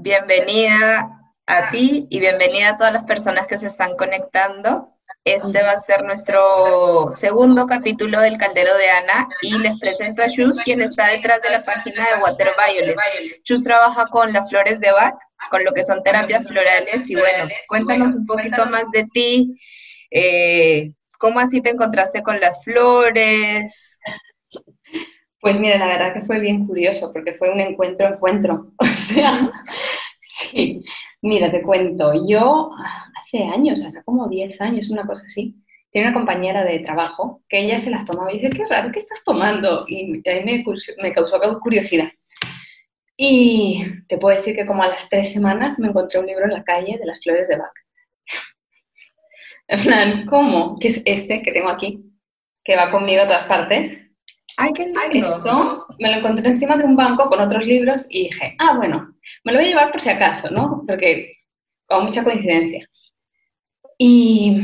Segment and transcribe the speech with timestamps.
[0.00, 1.10] bienvenida
[1.46, 4.86] a ti y bienvenida a todas las personas que se están conectando.
[5.24, 10.28] Este va a ser nuestro segundo capítulo del Caldero de Ana y les presento a
[10.28, 12.96] Chus, quien está detrás de la página de Water Violet.
[13.42, 15.18] Chus trabaja con las flores de Bach,
[15.50, 19.58] con lo que son terapias florales y bueno, cuéntanos un poquito más de ti,
[20.12, 23.87] eh, cómo así te encontraste con las flores,
[25.40, 28.72] pues mira, la verdad que fue bien curioso porque fue un encuentro-encuentro.
[28.80, 29.50] O sea,
[30.20, 30.84] sí,
[31.22, 32.70] mira, te cuento, yo
[33.16, 35.56] hace años, acá como 10 años, una cosa así,
[35.90, 38.98] tenía una compañera de trabajo que ella se las tomaba y dice, qué raro, ¿qué
[38.98, 39.82] estás tomando?
[39.88, 40.64] Y a mí
[41.02, 42.08] me, causó curiosidad.
[43.16, 46.52] Y te puedo decir que como a las tres semanas me encontré un libro en
[46.52, 47.72] la calle de las flores de Bach.
[49.68, 50.78] En plan, ¿cómo?
[50.78, 52.02] Que es este que tengo aquí,
[52.64, 54.07] que va conmigo a todas partes.
[54.58, 55.36] ¡Ay, qué lindo!
[55.36, 59.14] Esto me lo encontré encima de un banco con otros libros y dije, ah, bueno,
[59.44, 60.82] me lo voy a llevar por si acaso, ¿no?
[60.86, 61.32] Porque
[61.86, 62.84] con mucha coincidencia.
[63.96, 64.62] Y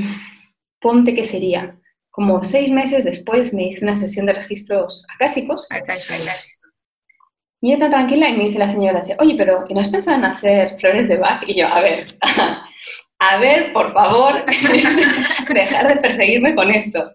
[0.80, 1.78] ponte que sería,
[2.10, 5.66] como seis meses después me hice una sesión de registros acásicos.
[7.60, 10.18] Y yo tan tranquila y me dice la señora, oye, pero ¿y no has pensado
[10.18, 11.42] en hacer flores de Bach?
[11.46, 12.18] Y yo, a ver,
[13.20, 14.44] a ver, por favor,
[15.54, 17.12] dejar de perseguirme con esto.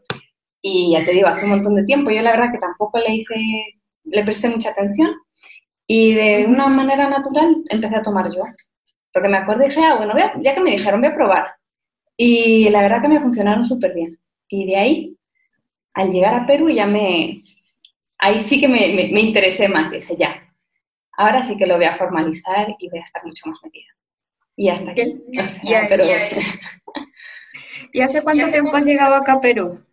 [0.61, 2.11] Y ya te digo, hace un montón de tiempo.
[2.11, 3.35] Yo la verdad que tampoco le hice,
[4.03, 5.11] le presté mucha atención
[5.87, 8.41] y de una manera natural empecé a tomar yo.
[9.13, 11.47] Porque me acuerdo y dije, ah, bueno, ya que me dijeron, voy a probar.
[12.15, 14.19] Y la verdad que me funcionaron súper bien.
[14.49, 15.17] Y de ahí,
[15.93, 17.41] al llegar a Perú, ya me,
[18.19, 19.91] ahí sí que me, me, interesé más.
[19.91, 20.43] dije, ya,
[21.17, 23.87] ahora sí que lo voy a formalizar y voy a estar mucho más metida.
[24.55, 25.23] Y hasta aquí.
[27.93, 29.83] ¿Y hace cuánto tiempo has llegado acá a Perú?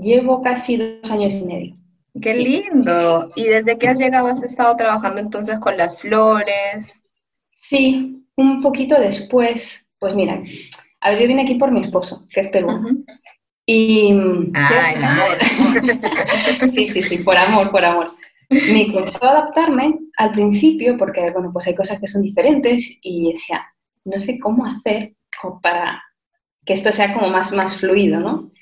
[0.00, 1.76] Llevo casi dos años y medio.
[2.20, 3.28] ¡Qué lindo!
[3.36, 7.02] ¿Y desde que has llegado has estado trabajando entonces con las flores?
[7.54, 9.86] Sí, un poquito después.
[9.98, 10.42] Pues mira,
[11.00, 12.88] a ver, yo vine aquí por mi esposo, que es peruano.
[13.66, 14.12] Y...
[14.54, 16.70] ¡Ay, amor!
[16.70, 18.14] sí, sí, sí, por amor, por amor.
[18.48, 23.64] Me costó adaptarme al principio porque, bueno, pues hay cosas que son diferentes y decía,
[24.04, 25.14] no sé cómo hacer
[25.62, 26.02] para
[26.64, 28.52] que esto sea como más, más fluido, ¿no?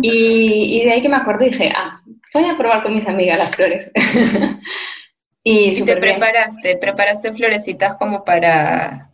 [0.00, 2.00] Y, de ahí que me acordé y dije, ah,
[2.34, 3.90] voy a probar con mis amigas las flores.
[5.44, 9.10] y, te preparaste, preparaste florecitas como para...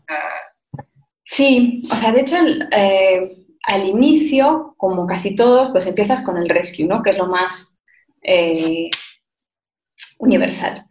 [1.25, 2.37] Sí, o sea, de hecho,
[2.73, 7.03] eh, al inicio, como casi todos, pues empiezas con el rescue, ¿no?
[7.03, 7.79] Que es lo más
[8.23, 8.89] eh,
[10.19, 10.88] universal.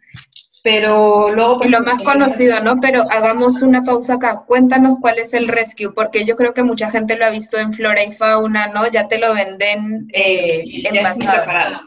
[0.67, 1.59] Pero luego...
[1.59, 2.73] Pues, lo más conocido, ¿no?
[2.81, 4.44] Pero hagamos una pausa acá.
[4.45, 7.72] Cuéntanos cuál es el rescue, porque yo creo que mucha gente lo ha visto en
[7.72, 8.85] Flora y Fauna, ¿no?
[8.91, 11.79] Ya te lo venden eh, envasado.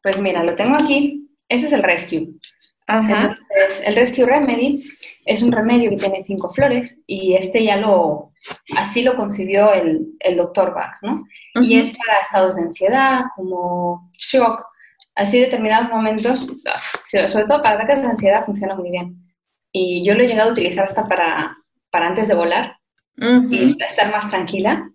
[0.00, 1.28] Pues mira, lo tengo aquí.
[1.48, 2.28] Este es el rescue.
[2.86, 3.36] Ajá.
[3.84, 4.88] el Rescue Remedy
[5.24, 8.32] es un remedio que tiene cinco flores y este ya lo,
[8.76, 11.24] así lo concibió el, el doctor Bach, ¿no?
[11.54, 14.64] Y es para estados de ansiedad, como shock,
[15.16, 16.56] así determinados momentos,
[17.02, 19.16] sobre todo para ataques de ansiedad, funciona muy bien.
[19.72, 21.56] Y yo lo he llegado a utilizar hasta para,
[21.90, 22.76] para antes de volar
[23.16, 24.90] y para estar más tranquila.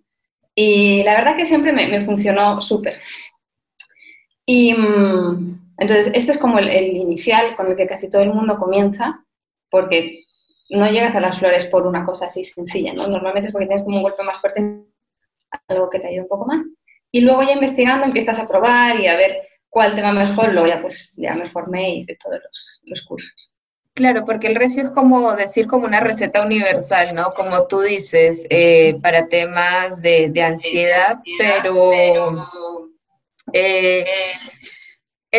[0.54, 3.00] Y la verdad que siempre me, funcionó súper.
[4.46, 8.58] Y mm, entonces, este es como el, inicial con el que casi todo el mundo
[8.58, 9.24] comienza,
[9.70, 10.24] porque
[10.70, 13.06] no llegas a las flores por una cosa así sencilla, ¿no?
[13.06, 14.84] Normalmente es porque tienes como un golpe más fuerte,
[15.68, 16.64] algo que te ayude un poco más.
[17.12, 20.68] Y luego ya investigando empiezas a probar y a ver cuál te va mejor, luego
[20.68, 22.40] ya pues ya me formé y hice todos
[22.84, 23.52] los, cursos.
[23.94, 27.30] Claro, porque el recio es como decir como una receta universal, ¿no?
[27.34, 31.92] Como tú dices, eh, para temas de, ansiedad, pero,
[33.52, 34.04] eh,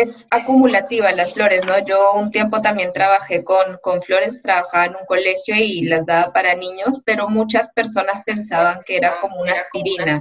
[0.00, 1.78] es acumulativa las flores, ¿no?
[1.84, 6.32] Yo un tiempo también trabajé con, con, flores, trabajaba en un colegio y las daba
[6.32, 10.20] para niños, pero muchas personas pensaban que era como una aspirina.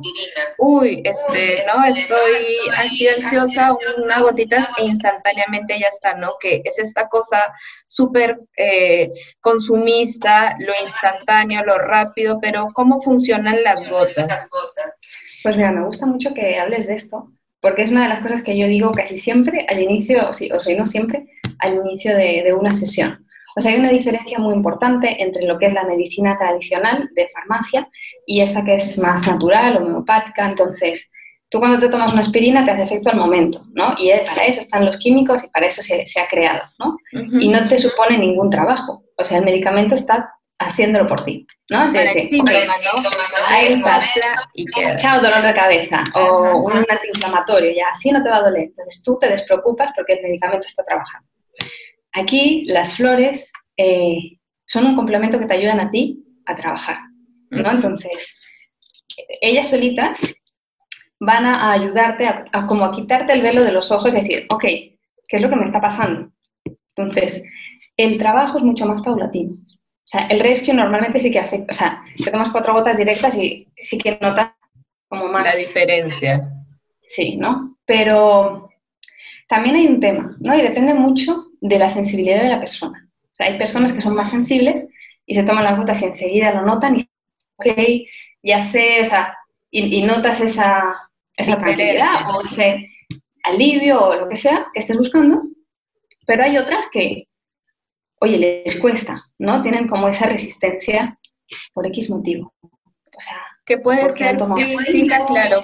[0.58, 2.46] Uy, este, no, estoy
[2.78, 6.36] así ansiosa, una gotita e instantáneamente ya está, ¿no?
[6.40, 7.54] Que es esta cosa
[7.88, 14.50] súper eh, consumista, lo instantáneo, lo rápido, pero ¿cómo funcionan las gotas?
[15.44, 17.32] Pues mira, me gusta mucho que hables de esto,
[17.62, 20.50] porque es una de las cosas que yo digo casi siempre al inicio, o si
[20.76, 21.26] no siempre,
[21.60, 23.26] al inicio de, una sesión.
[23.56, 27.28] O sea, hay una diferencia muy importante entre lo que es la medicina tradicional de
[27.30, 27.90] farmacia
[28.26, 30.48] y esa que es más natural, homeopática.
[30.48, 31.12] Entonces,
[31.50, 33.96] tú cuando te tomas una aspirina te hace efecto al momento, ¿no?
[33.98, 36.98] Y para eso están los químicos y para eso se, ha creado, ¿no?
[37.12, 39.04] Y no te supone ningún trabajo.
[39.18, 41.94] O sea, el medicamento está haciéndolo por ti, ¿no?
[41.94, 42.20] Para ¿no?
[43.48, 44.02] Ahí está.
[44.54, 48.44] Y que, chao, dolor de cabeza o un antiinflamatorio, ya así no te va a
[48.44, 48.64] doler.
[48.64, 51.28] Entonces tú te despreocupas porque el medicamento está trabajando.
[52.14, 54.38] Aquí las flores, eh,
[54.68, 56.98] son un complemento que te ayudan a ti a trabajar,
[57.50, 57.72] ¿no?
[57.72, 58.38] Entonces,
[59.42, 60.36] ellas solitas
[61.20, 64.62] van a ayudarte a, como a quitarte el velo de los ojos y decir, ok,
[64.62, 64.98] ¿qué
[65.30, 66.32] es lo que me está pasando?
[66.96, 67.44] Entonces,
[67.96, 69.58] el trabajo es mucho más paulatino.
[70.08, 73.38] O sea, el rescue normalmente sí que afecta, o sea, te tomas cuatro gotas directas
[73.38, 74.52] y sí que notas
[75.10, 75.44] como más...
[75.44, 76.50] La diferencia.
[77.02, 77.78] Sí, ¿no?
[77.86, 78.70] Pero
[79.50, 80.56] también hay un tema, ¿no?
[80.56, 83.10] Y depende mucho de la sensibilidad de la persona.
[83.26, 84.88] O sea, hay personas que son más sensibles
[85.26, 87.10] y se toman las gotas y enseguida lo notan y,
[87.58, 87.68] ok,
[88.42, 89.38] ya sé, o sea,
[89.70, 92.90] y, notas esa, esa tranquilidad o ese
[93.44, 95.44] alivio o lo que sea que estés buscando,
[96.26, 97.27] pero hay otras que,
[98.20, 99.62] oye, les cuesta, ¿no?
[99.62, 101.20] Tienen como esa resistencia
[101.74, 102.54] por X motivo.
[102.62, 105.62] O sea, que puede ser física, claro,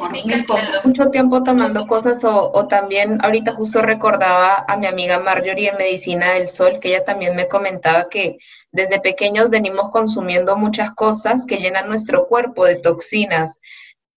[0.84, 5.78] mucho tiempo tomando cosas o, o, también ahorita justo recordaba a mi amiga Marjorie en
[5.78, 8.38] Medicina del Sol, que ella también me comentaba que
[8.74, 13.58] desde pequeños venimos consumiendo muchas cosas que llenan nuestro cuerpo de toxinas,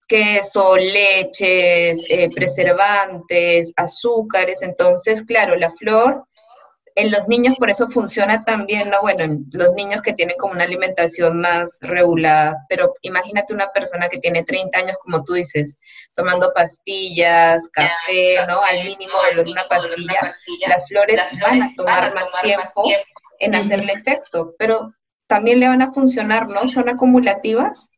[0.09, 6.27] queso, leches, eh, preservantes, azúcares, entonces, claro, la flor
[6.97, 9.03] en los niños por eso funciona también, ¿no?
[9.03, 14.09] Bueno, en los niños que tienen como una alimentación más regulada, pero imagínate una persona
[14.09, 15.77] que tiene 30 años, como tú dices,
[16.15, 18.63] tomando pastillas, café, ¿no?
[18.63, 22.83] Al mínimo de una pastilla, las flores van a tomar más tiempo
[23.41, 24.95] en hacerle efecto, pero
[25.27, 26.67] también le van a funcionar, ¿no?
[26.67, 27.91] Son acumulativas.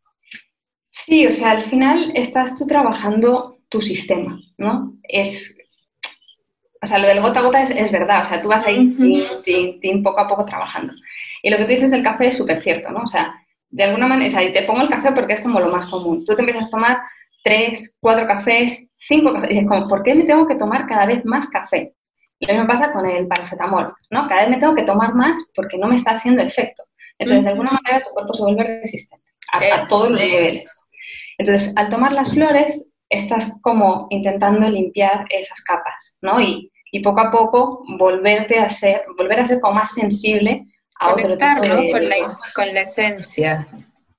[0.88, 4.98] Sí, o sea, al final estás tú trabajando tu sistema, ¿no?
[5.04, 5.57] Es
[6.80, 8.94] o sea, lo del gota a gota es, verdad, o sea, tú vas ahí
[10.02, 10.92] poco a poco trabajando.
[11.42, 13.00] Y lo que tú dices del café es súper cierto, ¿no?
[13.00, 13.34] O sea,
[13.70, 15.86] de alguna manera, o sea, y te pongo el café porque es como lo más
[15.86, 16.24] común.
[16.24, 16.98] Tú te empiezas a tomar
[17.42, 21.06] tres, cuatro cafés, cinco cafés, y dices como, ¿por qué me tengo que tomar cada
[21.06, 21.94] vez más café?
[22.40, 24.28] Lo mismo pasa con el paracetamol, ¿no?
[24.28, 26.84] Cada vez me tengo que tomar más porque no me está haciendo efecto.
[27.18, 30.72] Entonces, de alguna manera, tu cuerpo se vuelve resistente a, a todos los niveles.
[31.36, 36.40] Entonces, al tomar las flores, estás como intentando limpiar esas capas, ¿no?
[36.40, 40.66] Y, y poco a poco volverte a ser, volver a ser como más sensible
[41.00, 42.16] a otro tipo de, con, la,
[42.54, 43.68] con la esencia.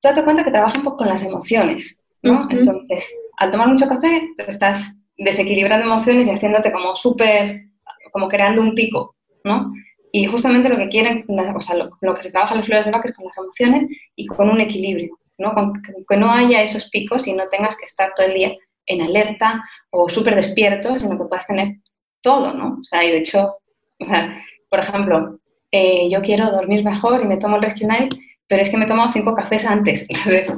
[0.02, 2.48] Date cuenta que trabaja un poco con las emociones, ¿no?
[2.50, 3.08] Entonces,
[3.38, 7.66] al tomar mucho café, te estás desequilibrando emociones y haciéndote como súper,
[8.12, 9.74] como creando un pico, ¿no?
[10.12, 12.92] Y justamente lo que quieren, o sea, lo, que se trabaja en las flores de
[12.92, 15.54] vaca es con las emociones y con un equilibrio, ¿no?
[15.54, 15.74] Con
[16.08, 18.56] que no haya esos picos y no tengas que estar todo el día
[18.90, 21.78] en alerta o súper despierto, sino que puedas tener
[22.22, 22.80] todo, ¿no?
[22.82, 23.58] O sea, y de hecho,
[24.00, 25.40] o sea, por ejemplo,
[25.72, 28.14] eh, yo quiero dormir mejor y me tomo el Rescue Night,
[28.48, 30.06] pero es que me he tomado cinco cafés antes.
[30.10, 30.52] Entonces,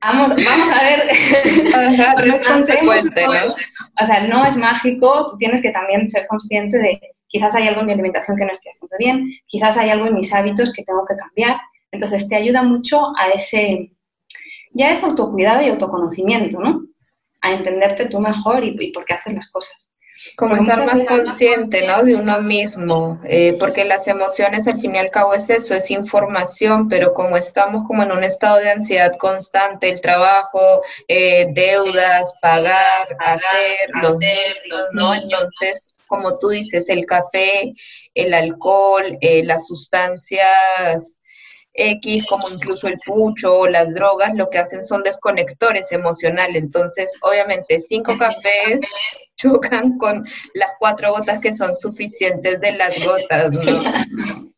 [0.00, 2.26] vamos, vamos a ver.
[2.26, 3.54] no es consecuente, ¿no?
[4.00, 7.80] O sea, no es mágico, tú tienes que también ser consciente de quizás hay algo
[7.80, 10.84] en mi alimentación que no estoy haciendo bien, quizás hay algo en mis hábitos que
[10.84, 11.56] tengo que cambiar.
[11.90, 13.92] Entonces, te ayuda mucho a ese,
[14.72, 16.82] ya es autocuidado y autoconocimiento, ¿no?
[17.44, 19.88] A entenderte tú mejor y, por qué haces las cosas.
[20.36, 22.02] Como estar más consciente, ¿no?
[22.02, 25.90] De uno mismo, eh, porque las emociones al fin y al cabo es eso, es
[25.90, 32.32] información, pero como estamos como en un estado de ansiedad constante, el trabajo, eh, deudas,
[32.40, 34.18] pagar, hacer, los
[34.92, 35.14] ¿no?
[35.14, 37.74] Entonces, como tú dices, el café,
[38.14, 41.20] el alcohol, eh, las sustancias
[41.74, 46.62] X, como incluso el pucho o las drogas, lo que hacen son desconectores emocionales.
[46.62, 48.80] Entonces, obviamente, cinco cafés
[49.36, 53.82] chocan con las cuatro gotas que son suficientes de las gotas, ¿no?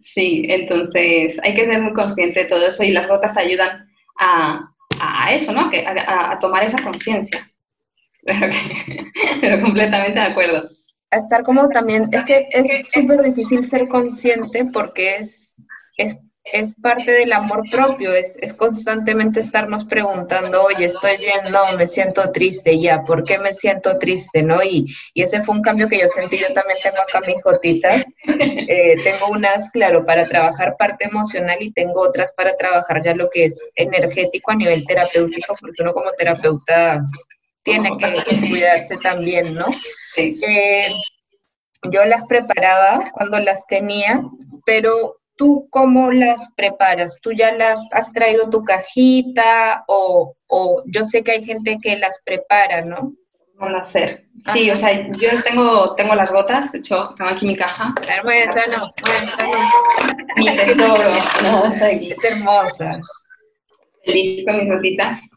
[0.00, 3.86] Sí, entonces hay que ser muy consciente de todo eso y las gotas te ayudan
[4.18, 4.70] a,
[5.30, 5.70] eso, ¿no?
[6.06, 7.38] a, tomar esa conciencia.
[9.42, 10.70] Pero, completamente de acuerdo.
[11.10, 15.56] A estar como también, es que es súper difícil ser consciente porque es,
[15.98, 21.76] es es parte del amor propio, es, es, constantemente estarnos preguntando, oye, estoy bien, no,
[21.76, 24.62] me siento triste, ya, ¿por qué me siento triste, no?
[24.62, 28.04] Y, y ese fue un cambio que yo sentí, yo también tengo acá mis gotitas,
[28.26, 33.30] eh, tengo unas, claro, para trabajar parte emocional y tengo otras para trabajar ya lo
[33.30, 37.02] que es energético a nivel terapéutico, porque uno como terapeuta
[37.62, 39.66] tiene que cuidarse también, ¿no?
[40.16, 40.40] Sí.
[40.44, 40.88] Eh,
[41.90, 44.22] yo las preparaba cuando las tenía,
[44.64, 47.18] pero ¿Tú cómo las preparas?
[47.20, 50.36] ¿Tú ya las has traído tu cajita o,
[50.86, 53.12] yo sé que hay gente que las prepara, ¿no?
[53.56, 54.26] Van hacer.
[54.52, 57.92] Sí, o sea, yo tengo, tengo las gotas, de hecho, tengo aquí mi caja.
[58.22, 58.52] Bueno,
[60.36, 61.10] Mi tesoro.
[61.72, 63.00] Es hermosa.
[64.04, 65.28] Feliz con mis gotitas.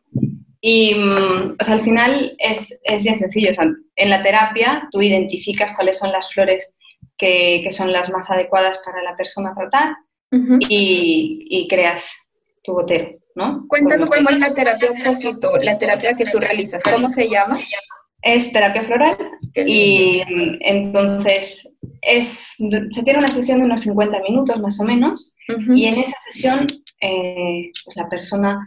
[0.61, 3.49] Y, mm, o sea, al final es, es bien sencillo.
[3.49, 6.75] O sea, en la terapia tú identificas cuáles son las flores
[7.17, 9.95] que, son las más adecuadas para la persona a tratar
[10.69, 12.29] y, creas
[12.63, 13.65] tu gotero, ¿no?
[13.67, 17.57] Cuéntanos cómo es la terapia un poquito, la terapia que tú realizas, ¿cómo se llama?
[18.21, 19.17] Es terapia floral
[19.55, 20.21] y
[20.61, 25.99] entonces es, se tiene una sesión de unos 50 minutos más o menos y en
[25.99, 26.67] esa sesión
[27.01, 28.59] eh, pues la persona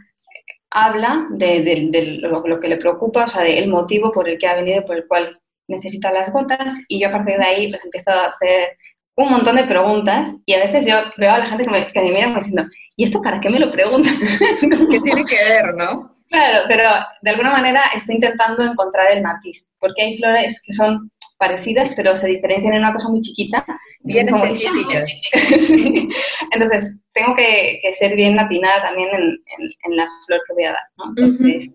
[0.71, 4.85] habla de, lo, que le preocupa, o sea, del motivo por el que ha venido,
[4.85, 5.39] por el cual
[5.69, 8.77] necesita las gotas, y yo a partir de ahí pues empiezo a hacer
[9.15, 12.01] un montón de preguntas, y a veces yo veo a la gente que me, que
[12.01, 14.13] me mira diciendo, ¿y esto para qué me lo preguntan?
[14.91, 16.15] ¿Qué tiene que ver, no?
[16.29, 16.83] Claro, pero
[17.21, 22.15] de alguna manera estoy intentando encontrar el matiz, porque hay flores que son parecidas, pero
[22.15, 23.65] se diferencian en una cosa muy chiquita.
[24.03, 26.09] Bien como sí.
[26.51, 30.83] Entonces, tengo que, ser bien atinada también en, la flor que voy a dar.
[30.97, 31.05] ¿no?
[31.09, 31.69] Entonces,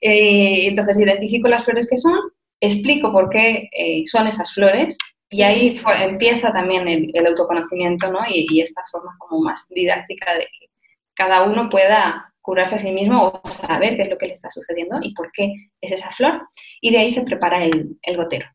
[0.00, 2.18] eh, entonces, identifico las flores que son,
[2.60, 4.96] explico por qué eh, son esas flores
[5.30, 8.20] y ahí empieza también el, autoconocimiento ¿no?
[8.28, 10.66] y, y, esta forma como más didáctica de que
[11.14, 14.50] cada uno pueda curarse a sí mismo o saber qué es lo que le está
[14.50, 16.48] sucediendo y por qué es esa flor.
[16.80, 18.46] Y de ahí se prepara el, el gotero.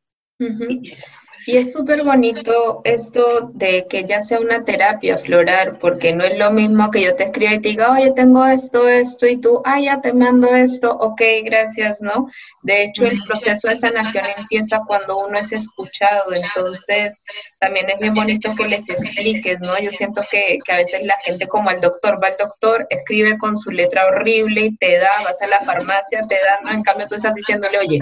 [1.48, 6.38] Y es súper bonito esto de que ya sea una terapia florar, porque no es
[6.38, 9.62] lo mismo que yo te escriba y te diga, oye, tengo esto, esto, y tú,
[9.66, 12.30] ah, ya te mando esto, ok, gracias, ¿no?
[12.64, 17.26] De hecho, el proceso de sanación empieza cuando uno es escuchado, entonces
[17.60, 19.78] también es bien bonito que les expliques, ¿no?
[19.80, 23.38] Yo siento que, que a veces la gente como al doctor, va al doctor, escribe
[23.38, 26.72] con su letra horrible y te da, vas a la farmacia, te da, ¿no?
[26.72, 28.00] En cambio tú estás diciéndole, oye,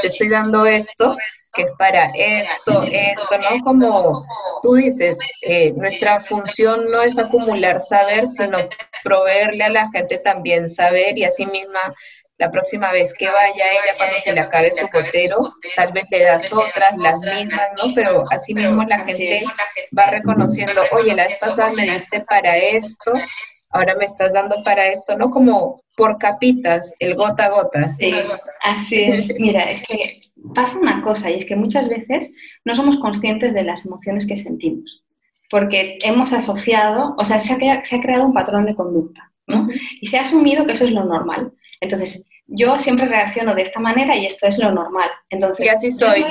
[0.00, 1.16] te estoy dando esto,
[1.52, 3.64] que es para esto, esto, ¿no?
[3.64, 4.26] Como
[4.62, 8.58] tú dices, eh, nuestra función no es acumular saber, sino
[9.02, 11.94] proveerle a la gente también saber y así misma
[12.38, 15.38] la próxima vez que vaya ella cuando se le acabe su gotero,
[15.76, 17.94] tal vez le das otras, las mismas, ¿no?
[17.94, 19.44] Pero así mismo la gente
[19.96, 23.12] va reconociendo, oye, la vez pasada me diste para esto,
[23.70, 25.30] ahora me estás dando para esto, ¿no?
[25.30, 27.96] Como por capitas, el gota a gota.
[27.98, 28.12] Sí,
[28.64, 29.34] así es.
[29.38, 32.32] Mira, es que pasa una cosa y es que muchas veces
[32.64, 35.04] no somos conscientes de las emociones que sentimos,
[35.50, 39.68] porque hemos asociado, o sea, se ha, se ha creado un patrón de conducta, ¿no?
[40.00, 41.52] Y se ha asumido que eso es lo normal.
[41.80, 45.08] Entonces, yo siempre reacciono de esta manera y esto es lo normal.
[45.30, 46.24] Entonces, y así soy.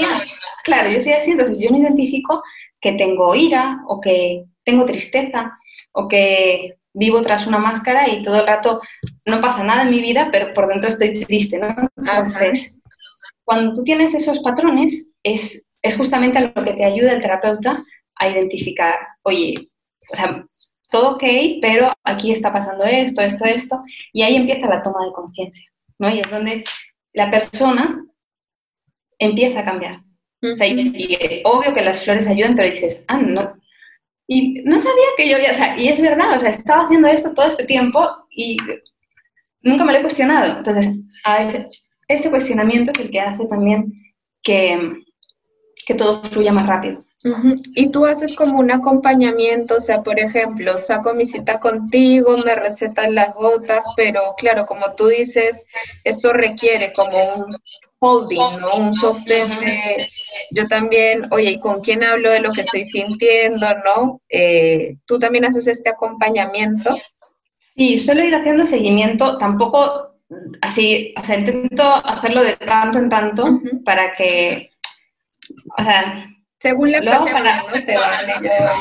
[0.63, 2.43] claro, yo soy así, entonces yo no identifico
[2.79, 5.57] que tengo ira o que tengo tristeza
[5.93, 8.81] o que vivo tras una máscara y todo el rato
[9.25, 11.75] no pasa nada en mi vida, pero por dentro estoy triste, ¿no?
[11.97, 12.81] Entonces,
[13.43, 17.77] cuando tú tienes esos patrones, es, es justamente lo que te ayuda el terapeuta
[18.15, 19.55] a identificar, oye,
[20.11, 20.45] o sea,
[20.89, 21.23] todo ok,
[21.61, 23.81] pero aquí está pasando esto, esto, esto,
[24.13, 25.65] y ahí empieza la toma de conciencia,
[25.97, 26.09] ¿no?
[26.09, 26.63] Y es donde
[27.13, 28.05] la persona
[29.17, 30.01] empieza a cambiar.
[30.43, 33.53] O sea, y, obvio que las flores ayudan, pero dices, ah, no.
[34.33, 37.09] Y no sabía que yo había, o sea, y es verdad, o sea, estaba haciendo
[37.09, 38.55] esto todo este tiempo y
[39.61, 40.59] nunca me lo he cuestionado.
[40.59, 40.95] Entonces,
[41.25, 43.91] a veces, este cuestionamiento es el que hace también
[44.41, 45.03] que,
[45.85, 47.03] que todo fluya más rápido.
[47.75, 52.55] Y tú haces como un acompañamiento, o sea, por ejemplo, saco mi cita contigo, me
[52.55, 55.65] recetas las gotas, pero claro, como tú dices,
[56.05, 57.57] esto requiere como un
[57.99, 58.77] holding, ¿no?
[58.77, 59.49] Un sostén
[60.51, 64.21] yo también, oye, ¿y con quién hablo de lo que estoy sintiendo, no?
[64.29, 66.95] Eh, ¿Tú también haces este acompañamiento?
[67.55, 70.11] Sí, suelo ir haciendo seguimiento, tampoco
[70.61, 74.71] así, o sea, intento hacerlo de tanto en tanto para que,
[75.77, 76.27] o sea...
[76.59, 77.97] Según la persona, Te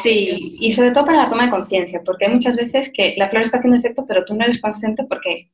[0.03, 3.31] Sí, y sobre todo para la toma de conciencia, porque hay muchas veces que la
[3.31, 5.51] flor está haciendo efecto, pero tú no eres consciente porque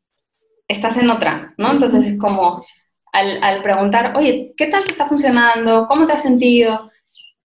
[0.67, 1.71] estás en otra, ¿no?
[1.71, 2.65] Entonces es como
[3.13, 5.87] al, al preguntar, oye, ¿qué tal te está funcionando?
[5.87, 6.91] ¿Cómo te has sentido?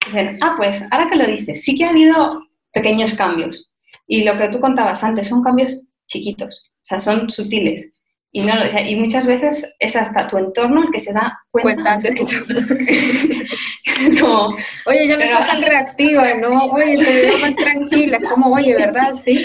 [0.06, 2.42] Dicen, ah, pues ahora que lo dices, sí que ha habido
[2.72, 3.70] pequeños cambios.
[4.06, 7.88] Y lo que tú contabas antes son cambios chiquitos, o sea, son sutiles.
[8.34, 8.54] Y, no,
[8.86, 11.98] y muchas veces es hasta tu entorno el que se da cuenta.
[11.98, 12.14] que
[14.20, 16.64] como, oye, ya me estás tan reactiva, ¿no?
[16.64, 18.18] Oye, te veo más tranquila.
[18.30, 19.12] Como, oye, ¿verdad?
[19.22, 19.44] Sí.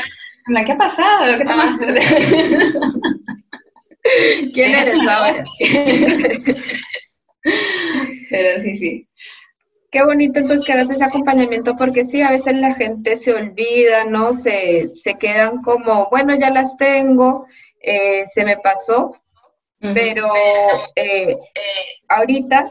[0.66, 1.38] ¿Qué ha pasado?
[1.38, 1.78] ¿Qué te ah.
[4.54, 5.44] ¿Quién eres ahora?
[8.30, 9.08] Pero sí, sí.
[9.90, 14.04] Qué bonito entonces que hagas ese acompañamiento, porque sí, a veces la gente se olvida,
[14.04, 14.34] ¿no?
[14.34, 17.48] Se, se quedan como, bueno, ya las tengo,
[17.82, 19.16] eh, se me pasó,
[19.80, 20.28] pero
[20.96, 21.38] eh,
[22.10, 22.70] ahorita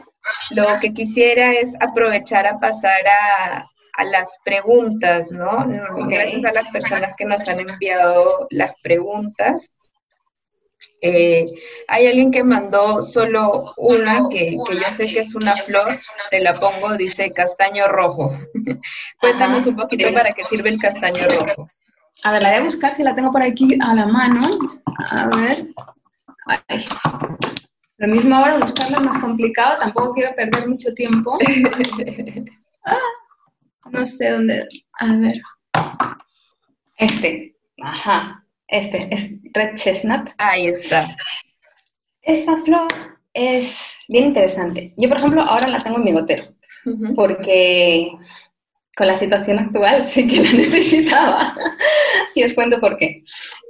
[0.51, 3.67] lo que quisiera es aprovechar a pasar a,
[4.11, 5.65] las preguntas, ¿no?
[6.07, 9.73] Gracias a las personas que nos han enviado las preguntas.
[11.01, 11.45] Eh,
[11.87, 15.93] hay alguien que mandó solo una, que, yo sé que es una flor,
[16.31, 18.31] te la pongo, dice castaño rojo.
[19.19, 21.67] Cuéntanos un poquito para qué sirve el castaño rojo.
[22.23, 24.49] A ver, la voy a buscar si la tengo por aquí a la mano.
[25.09, 25.57] A ver.
[27.97, 31.37] Lo mismo ahora buscarla es más complicado, tampoco quiero perder mucho tiempo.
[32.89, 32.95] Ah,
[33.91, 34.65] no sé dónde.
[34.97, 35.41] A ver.
[36.95, 37.53] Este.
[37.83, 38.39] Ajá.
[38.67, 40.29] Este es Red Chestnut.
[40.37, 41.15] Ahí está.
[42.21, 42.87] Esta flor
[43.33, 44.93] es bien interesante.
[44.97, 46.53] Yo, por ejemplo, ahora la tengo en mi gotero,
[47.15, 48.11] porque
[48.97, 51.55] con la situación actual sí que la necesitaba.
[52.35, 53.21] y os cuento por qué.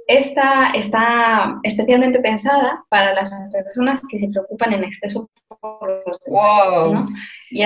[0.06, 6.94] Esta está especialmente pensada para las personas que se preocupan en exceso por los wow.
[6.94, 7.08] ¿no?
[7.50, 7.62] Y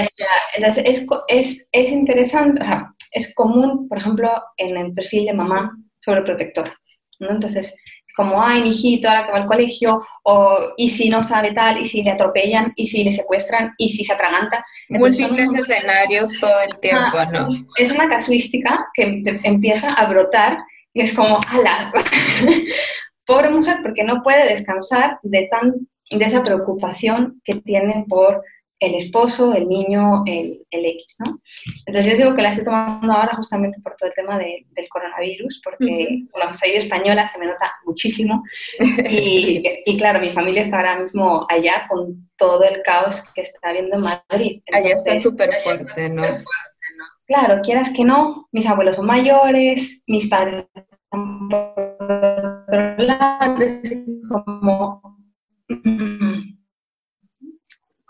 [0.56, 5.34] entonces es, es, es, interesante, o sea, es común, por ejemplo, en el perfil de
[5.34, 6.76] mamá sobreprotectora.
[7.22, 7.30] ¿No?
[7.30, 7.74] Entonces,
[8.14, 11.80] como, ay, mi hijito, ahora que va al colegio, o y si no sabe tal,
[11.80, 14.64] y si le atropellan, y si le secuestran, y si se atraganta.
[14.88, 17.46] Múltiples escenarios todo el tiempo, ¿no?
[17.78, 20.58] Es una casuística que empieza a brotar
[20.92, 21.92] y es como, ala,
[23.26, 25.72] pobre mujer, porque no puede descansar de, tan,
[26.10, 28.42] de esa preocupación que tiene por
[28.82, 31.40] el esposo, el niño, el, el, X, ¿no?
[31.86, 34.88] Entonces yo digo que la estoy tomando ahora justamente por todo el tema de, del
[34.88, 38.42] coronavirus, porque, bueno, soy española, se me nota muchísimo,
[39.08, 43.68] y, y, claro, mi familia está ahora mismo allá con todo el caos que está
[43.68, 44.62] habiendo en Madrid.
[44.66, 46.22] Entonces, allá está súper fuerte, ¿no?
[47.26, 53.56] Claro, quieras que no, mis abuelos son mayores, mis padres están por otro lado,
[54.28, 55.02] como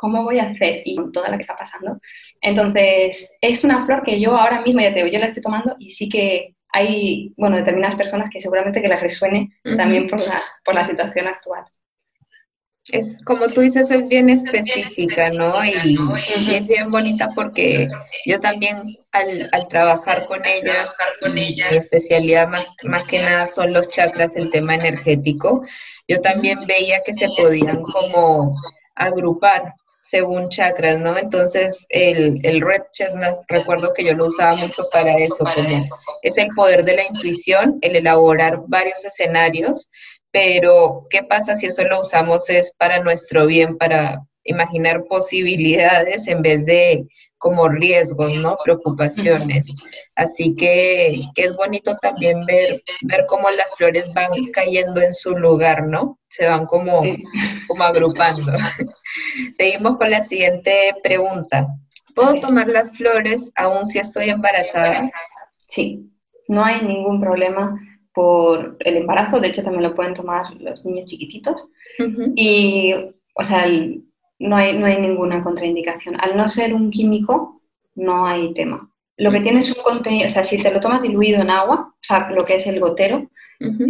[0.03, 0.83] ¿cómo voy a hacer?
[0.85, 2.01] Y con toda la que está pasando.
[2.41, 5.77] Entonces, es una flor que yo ahora mismo, ya te digo, yo la estoy tomando
[5.79, 10.43] y sí que hay, bueno, determinadas personas que seguramente que les resuene también por la,
[10.65, 11.63] por la situación actual.
[12.91, 15.65] Es, como tú dices, es bien específica, ¿no?
[15.65, 15.97] Y,
[16.53, 17.87] es bien bonita porque
[18.27, 18.83] yo también
[19.13, 23.87] al, al trabajar con ellas, con ellas, mi especialidad más, más que nada son los
[23.87, 25.63] chakras, el tema energético,
[26.09, 28.57] yo también veía que se podían como
[28.97, 31.17] agrupar según chakras, ¿no?
[31.17, 35.81] Entonces, el, el red chestnut, recuerdo que yo lo usaba mucho para eso, como
[36.23, 39.89] es el poder de la intuición, el elaborar varios escenarios,
[40.33, 46.43] pero ¿qué pasa si eso lo usamos es para nuestro bien, para imaginar posibilidades en
[46.43, 47.07] vez de
[47.43, 48.57] como riesgos, ¿no?
[48.65, 49.75] Preocupaciones.
[50.15, 55.37] Así que, que, es bonito también ver, ver cómo las flores van cayendo en su
[55.37, 56.21] lugar, ¿no?
[56.29, 57.03] Se van como,
[57.67, 58.53] como agrupando.
[59.57, 61.67] Seguimos con la siguiente pregunta.
[62.15, 65.11] ¿Puedo tomar las flores aún si estoy embarazada?
[65.67, 66.09] Sí,
[66.47, 67.77] no hay ningún problema
[68.15, 71.57] por el embarazo, de hecho también lo pueden tomar los niños chiquititos.
[72.37, 72.95] Y,
[73.35, 73.67] o sea,
[74.43, 76.21] no, hay, no hay ninguna contraindicación.
[76.21, 77.63] Al no ser un químico,
[77.95, 78.91] no hay tema.
[79.17, 81.93] Lo que tiene es un contenido, o sea, si te lo tomas diluido en agua,
[81.93, 83.31] o sea, lo que es el gotero,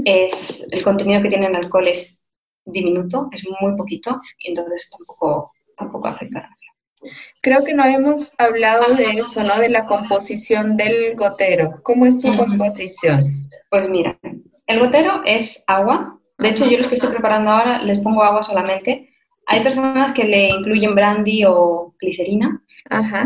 [0.05, 2.23] es el contenido que tiene en alcohol es
[2.67, 6.51] diminuto, es muy poquito, y entonces tampoco, tampoco afecta
[7.41, 9.59] Creo que no habíamos hablado de eso, ¿no?
[9.59, 11.81] De la composición del gotero.
[11.83, 13.21] ¿Cómo es su composición?
[13.71, 14.19] Pues mira,
[14.67, 16.21] el gotero es agua.
[16.39, 19.12] De hecho, yo los que estoy preparando ahora les pongo agua solamente.
[19.47, 22.63] Hay personas que le incluyen brandy o glicerina,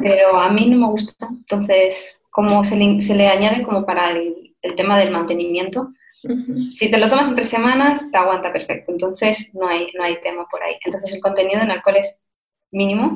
[0.03, 1.29] pero a mí no me gusta.
[1.31, 5.93] Entonces, como se le, se le añade como para el, el tema del mantenimiento,
[6.73, 8.93] si te lo tomas en tres semanas, te aguanta perfecto.
[8.93, 10.77] Entonces, no hay, no hay tema por ahí.
[10.85, 12.19] Entonces, el contenido en alcohol es
[12.73, 13.11] mínimo.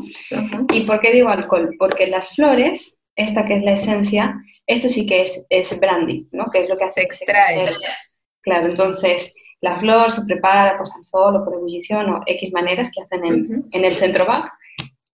[0.73, 1.75] ¿Y por qué digo alcohol?
[1.79, 6.47] Porque las flores, esta que es la esencia, esto sí que es, es brandy, ¿no?
[6.53, 7.71] Que es lo que hace extraer.
[8.43, 12.91] Claro, entonces la flor se prepara pues, al sol o por ebullición o X maneras
[12.91, 14.53] que hacen en, en el centro back.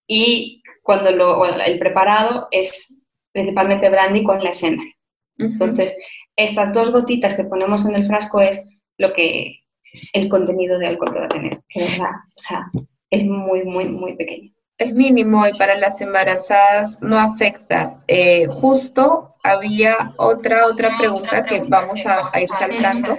[0.07, 2.97] Y cuando lo, el preparado es
[3.33, 4.91] principalmente brandy con la esencia.
[5.37, 5.95] Entonces,
[6.35, 8.63] estas dos gotitas que ponemos en el frasco es
[8.97, 9.57] lo que
[10.13, 12.67] el contenido de alcohol que va a tener, que verdad, o sea,
[13.09, 14.51] es muy, muy, muy pequeño.
[14.77, 18.03] Es mínimo y para las embarazadas no afecta.
[18.07, 23.09] Eh, justo había otra, otra pregunta que vamos a, a, ir saltando.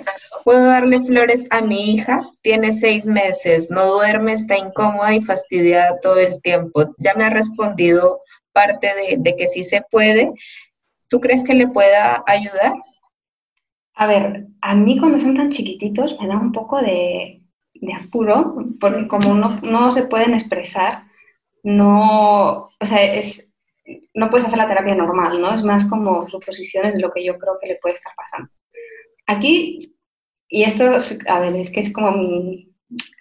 [0.44, 2.20] ¿Puedo darle flores a mi hija?
[2.42, 6.94] Tiene seis meses, no duerme, está incómoda y fastidiada todo el tiempo.
[6.98, 8.20] Ya me ha respondido
[8.52, 10.32] parte de, de que sí se puede.
[11.08, 12.72] ¿Tú crees que le pueda ayudar?
[13.98, 17.42] A ver, a mí cuando son tan chiquititos me da un poco de,
[18.00, 21.07] apuro, porque como no, no, se pueden expresar,
[21.68, 23.52] no, o sea, es,
[24.14, 25.54] no puedes hacer la terapia normal, ¿no?
[25.54, 28.50] Es más como suposiciones de lo que yo creo que le puede estar pasando.
[29.26, 29.94] Aquí,
[30.48, 32.72] y esto, a ver, es que es como mi,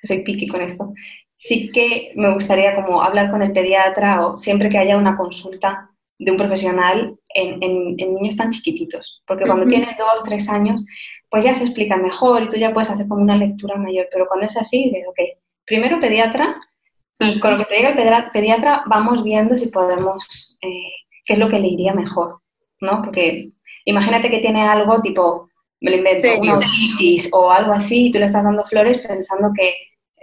[0.01, 0.93] soy piqui con esto,
[1.35, 5.91] sí que me gustaría como hablar con el pediatra o siempre que haya una consulta
[6.17, 7.59] de un profesional, en,
[7.97, 10.83] niños tan chiquititos, porque cuando tienen dos, tres años,
[11.29, 14.25] pues ya se explica mejor y tú ya puedes hacer como una lectura mayor, pero
[14.25, 15.19] cuando es así, dices, ok,
[15.65, 16.61] primero pediatra,
[17.19, 20.91] y con lo que te diga el pediatra vamos viendo si podemos, eh,
[21.25, 22.41] qué es lo que le iría mejor,
[22.79, 23.01] ¿no?
[23.01, 23.49] Porque
[23.85, 25.49] imagínate que tiene algo tipo,
[25.81, 29.51] me lo invento, una otitis o algo así, y tú le estás dando flores pensando
[29.55, 29.73] que,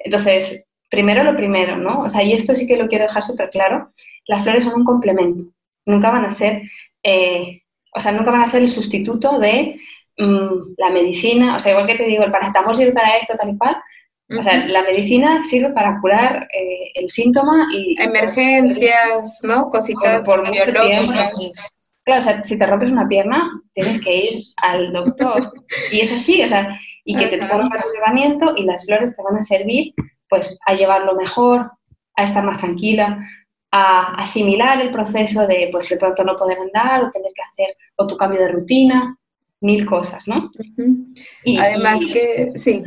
[0.04, 2.02] entonces, primero lo primero, ¿no?
[2.02, 3.92] O sea, y esto sí que lo quiero dejar súper claro,
[4.26, 5.44] las flores son un complemento,
[5.86, 6.62] nunca van a ser,
[7.02, 9.80] eh, o sea, nunca van a ser el sustituto de
[10.16, 13.50] mm, la medicina, o sea, igual que te digo, el paracetamol sirve para esto, tal
[13.50, 13.76] y cual,
[14.30, 18.00] o sea, la medicina sirve para curar eh, el síntoma y...
[18.00, 19.64] Emergencias, ¿no?
[19.64, 21.32] Cositas por, biológicas.
[22.04, 24.30] Claro, o sea, si te rompes una pierna, tienes que ir
[24.62, 25.52] al doctor.
[25.92, 29.22] y eso sí, o sea, y que te pongan un tratamiento y las flores te
[29.22, 29.94] van a servir,
[30.28, 31.70] pues, a llevarlo mejor,
[32.16, 33.18] a estar más tranquila,
[33.70, 37.76] a asimilar el proceso de, pues, de pronto no poder andar o tener que hacer
[37.96, 39.18] o tu cambio de rutina,
[39.60, 40.50] mil cosas, ¿no?
[41.44, 42.82] y, Además que, sí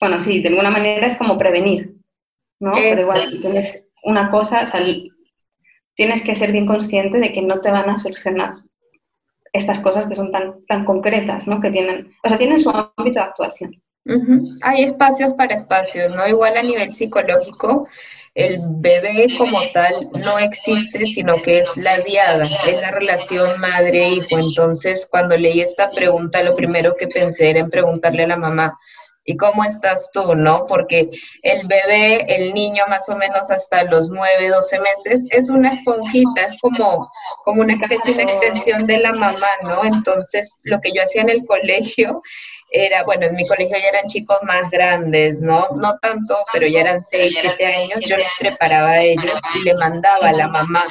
[0.00, 1.94] bueno, sí, de alguna manera es como prevenir,
[2.60, 2.72] ¿no?
[2.74, 4.80] Pero igual, si tienes una cosa, o sea,
[5.94, 8.56] tienes que ser bien consciente de que no te van a solucionar
[9.52, 11.60] estas cosas que son tan, tan concretas, ¿no?
[11.60, 13.82] Que tienen, o sea, tienen su ámbito de actuación.
[14.62, 16.26] Hay espacios para espacios, ¿no?
[16.28, 17.88] Igual a nivel psicológico,
[18.34, 24.38] el bebé como tal no existe, sino que es la diada, es la relación madre-hijo.
[24.38, 28.78] Entonces, cuando leí esta pregunta, lo primero que pensé era en preguntarle a la mamá,
[29.24, 30.66] ¿Y cómo estás tú, no?
[30.66, 31.08] Porque
[31.42, 36.42] el bebé, el niño más o menos hasta los 9, 12 meses, es una esponjita,
[36.42, 37.10] es como,
[37.44, 39.84] como una especie, una extensión de la mamá, ¿no?
[39.84, 42.22] Entonces, lo que yo hacía en el colegio
[42.74, 45.68] era, bueno, en mi colegio ya eran chicos más grandes, ¿no?
[45.76, 49.74] No tanto, pero ya eran 6, 7 años, yo les preparaba a ellos y le
[49.74, 50.84] mandaba a la mamá,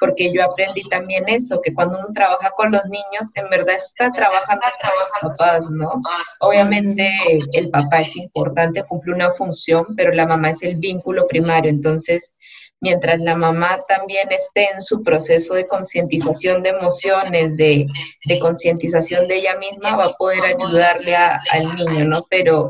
[0.00, 4.10] porque yo aprendí también eso, que cuando uno trabaja con los niños, en verdad está
[4.10, 6.00] trabajando con los papás, ¿no?
[6.40, 7.10] Obviamente
[7.52, 12.32] el papá es importante, cumple una función, pero la mamá es el vínculo primario, entonces
[12.80, 17.86] mientras la mamá también esté en su proceso de concientización de emociones, de,
[18.40, 22.26] concientización de ella misma, va a poder ayudarle al niño, ¿no?
[22.28, 22.68] Pero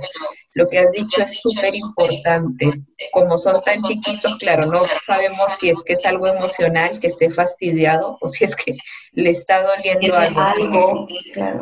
[0.54, 2.70] lo que has dicho es súper importante.
[3.12, 7.30] Como son tan chiquitos, claro, no sabemos si es que es algo emocional, que esté
[7.30, 8.72] fastidiado, o si es que
[9.12, 10.40] le está doliendo algo.
[10.40, 11.60] algo claro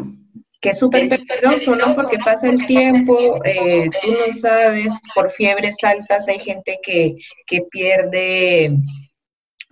[0.64, 1.94] que es súper peligroso, ¿no?
[1.94, 7.61] Porque pasa el tiempo, eh, tú no sabes, por fiebres altas hay gente que, que
[7.70, 8.74] pierde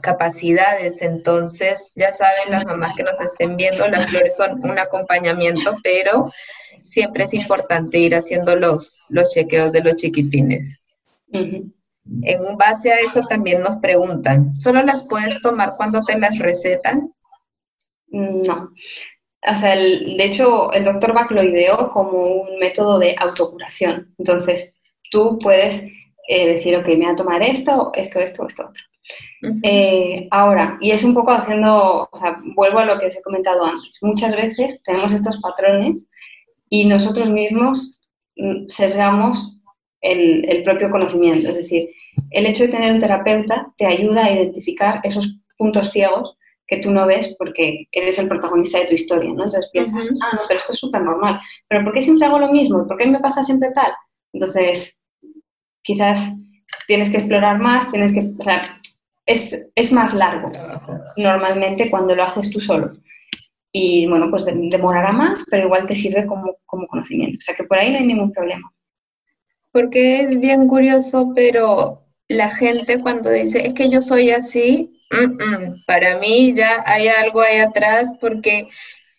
[0.03, 5.77] capacidades, entonces ya saben las mamás que nos estén viendo, las flores son un acompañamiento,
[5.83, 6.31] pero
[6.85, 10.79] siempre es importante ir haciendo los, los chequeos de los chiquitines.
[11.33, 17.15] En base a eso también nos preguntan, ¿solo las puedes tomar cuando te las recetan?
[18.09, 18.69] No,
[19.45, 24.15] o sea, de hecho, el doctor Bach lo ideó como un método de autocuración.
[24.19, 24.79] Entonces,
[25.11, 25.85] tú puedes
[26.29, 28.83] eh, decir, ok, me voy a tomar esto, esto, esto, esto, otro.
[29.65, 33.23] Eh, ahora, y es un poco haciendo, o sea, vuelvo a lo que os he
[33.23, 33.99] comentado antes.
[34.01, 36.09] Muchas veces tenemos estos patrones
[36.69, 37.99] y nosotros mismos
[38.37, 39.59] mm, sesgamos
[40.01, 41.49] el, el propio conocimiento.
[41.49, 41.91] Es decir,
[42.31, 46.37] el hecho de tener un terapeuta te ayuda a identificar esos puntos ciegos
[46.73, 49.45] que tú no ves porque eres el protagonista de tu historia, ¿no?
[49.45, 52.51] Entonces piensas, ah, no, pero esto es súper normal, pero ¿por qué siempre hago lo
[52.51, 52.87] mismo?
[52.89, 53.93] ¿Por qué me pasa siempre tal?
[54.33, 54.99] Entonces,
[55.83, 56.33] quizás
[56.87, 58.63] tienes que explorar más, tienes que, o sea,
[59.27, 60.49] es, es más largo
[61.19, 62.93] normalmente cuando lo haces tú solo.
[63.71, 67.37] Y bueno, pues demorará más, pero igual te sirve como, como conocimiento.
[67.37, 68.73] O sea que por ahí no hay ningún problema.
[69.73, 75.02] Porque es bien curioso, pero la gente cuando dice, es que yo soy así,
[75.87, 78.69] para mí ya hay algo ahí atrás porque,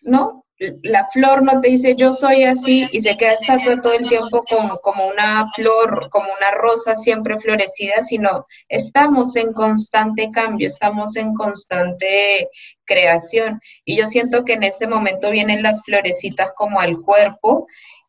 [0.01, 0.43] ¿no?
[0.81, 4.43] La flor no te dice yo soy así y se queda estatua todo el tiempo
[4.47, 11.17] como, como una flor, como una rosa siempre florecida, sino estamos en constante cambio, estamos
[11.17, 12.49] en constante
[12.85, 13.59] creación.
[13.83, 17.67] Y yo siento que en ese momento vienen las florecitas como al cuerpo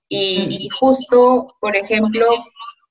[0.09, 2.27] y, justo, por ejemplo,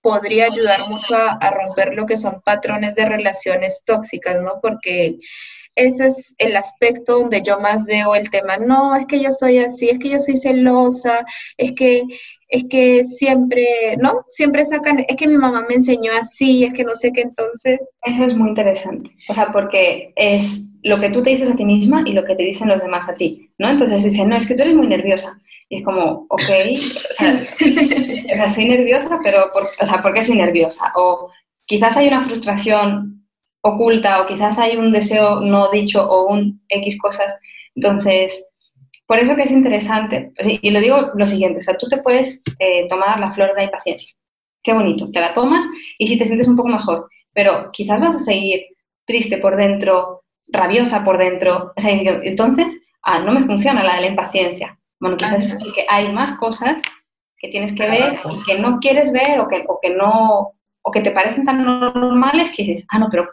[0.03, 4.59] podría ayudar mucho a, romper lo que son patrones de relaciones tóxicas, ¿no?
[4.61, 5.17] Porque
[5.75, 8.57] ese es el aspecto donde yo más veo el tema.
[8.57, 11.25] No, es que yo soy así, es que yo soy celosa,
[11.57, 12.03] es que,
[12.49, 14.25] es que siempre, ¿no?
[14.29, 17.79] Siempre sacan, es que mi mamá me enseñó así, es que no sé qué entonces.
[18.03, 19.09] Eso es muy interesante.
[19.29, 22.35] O sea, porque es lo que tú te dices a ti misma y lo que
[22.35, 23.69] te dicen los demás a ti, ¿no?
[23.69, 25.39] Entonces dicen, no, es que tú eres muy nerviosa.
[25.73, 27.13] Y es como, ok, o
[28.35, 30.93] sea, soy nerviosa, pero por, o sea, ¿por qué soy nerviosa?
[30.95, 31.31] O
[31.65, 33.25] quizás hay una frustración
[33.61, 37.35] oculta o quizás hay un deseo no dicho o un X cosas.
[37.73, 38.47] Entonces,
[39.07, 42.43] por eso que es interesante, y lo digo lo siguiente, o sea, tú te puedes
[42.59, 44.13] eh, tomar la flor de la impaciencia.
[44.61, 45.65] Qué bonito, te la tomas
[45.97, 48.61] y si te sientes un poco mejor, pero quizás vas a seguir
[49.05, 51.73] triste por dentro, rabiosa por dentro.
[51.75, 54.77] O sea, entonces, ah, no me funciona la de la impaciencia.
[55.03, 56.81] Bueno, quizás es porque hay más cosas
[57.37, 60.91] que tienes que ver y que no quieres ver o que, o que no, o
[60.93, 63.29] que te parecen tan normales que dices, ah, no, pero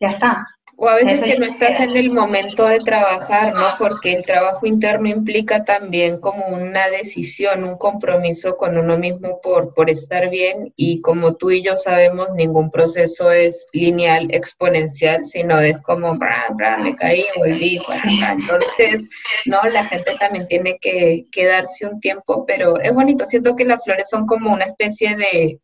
[0.00, 3.74] ya está, o a veces que no estás en el momento de trabajar, ¿no?
[3.78, 9.72] Porque el trabajo interno implica también como una decisión, un compromiso con uno mismo por,
[9.72, 10.72] por estar bien.
[10.76, 16.46] Y como tú y yo sabemos, ningún proceso es lineal, exponencial, sino es como, bra,
[16.54, 17.80] bra, me caí, volví,
[18.28, 19.08] entonces,
[19.46, 19.58] ¿no?
[19.70, 23.82] La gente también tiene que, que darse un tiempo, pero es bonito, siento que las
[23.84, 25.60] flores son como una especie de,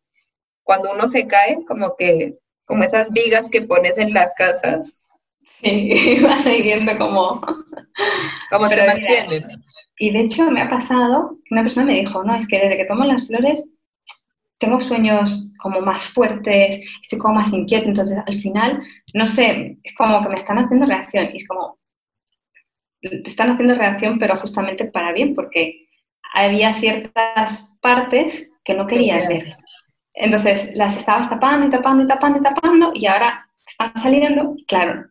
[0.63, 4.93] cuando uno se cae, como que como esas vigas que pones en las casas,
[5.63, 7.41] Sí, va siguiendo como...
[8.49, 9.43] Como te mantienen.
[9.97, 12.85] Y de hecho me ha pasado, una persona me dijo, no, es que desde que
[12.85, 13.69] tomo las flores
[14.57, 18.81] tengo sueños como más fuertes, estoy como más inquieta, entonces al final,
[19.13, 21.79] no sé, es como que me están haciendo reacción y es como,
[23.01, 25.87] te están haciendo reacción pero justamente para bien, porque
[26.33, 29.55] había ciertas partes que no querías ver.
[30.13, 35.10] Entonces las estabas tapando y tapando y tapando y tapando y ahora están saliendo, claro,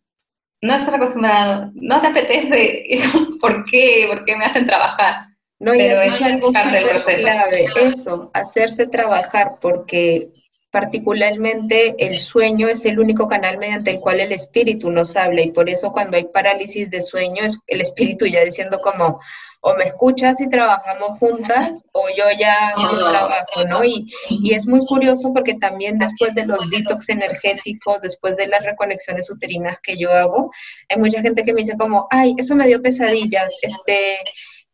[0.63, 2.87] no estás acostumbrado, no te apetece,
[3.41, 4.07] ¿por qué?
[4.09, 5.27] ¿Por qué me hacen trabajar?
[5.59, 10.31] No, Pero eso es algo clave, eso, hacerse trabajar, porque
[10.71, 15.51] particularmente el sueño es el único canal mediante el cual el espíritu nos habla y
[15.51, 19.21] por eso cuando hay parálisis de sueño es el espíritu ya diciendo como,
[19.63, 23.85] o me escuchas y trabajamos juntas o yo ya no trabajo, ¿no?
[23.85, 28.63] Y, y, es muy curioso porque también después de los detox energéticos, después de las
[28.63, 30.51] reconexiones uterinas que yo hago,
[30.89, 34.19] hay mucha gente que me dice como, ay, eso me dio pesadillas, este,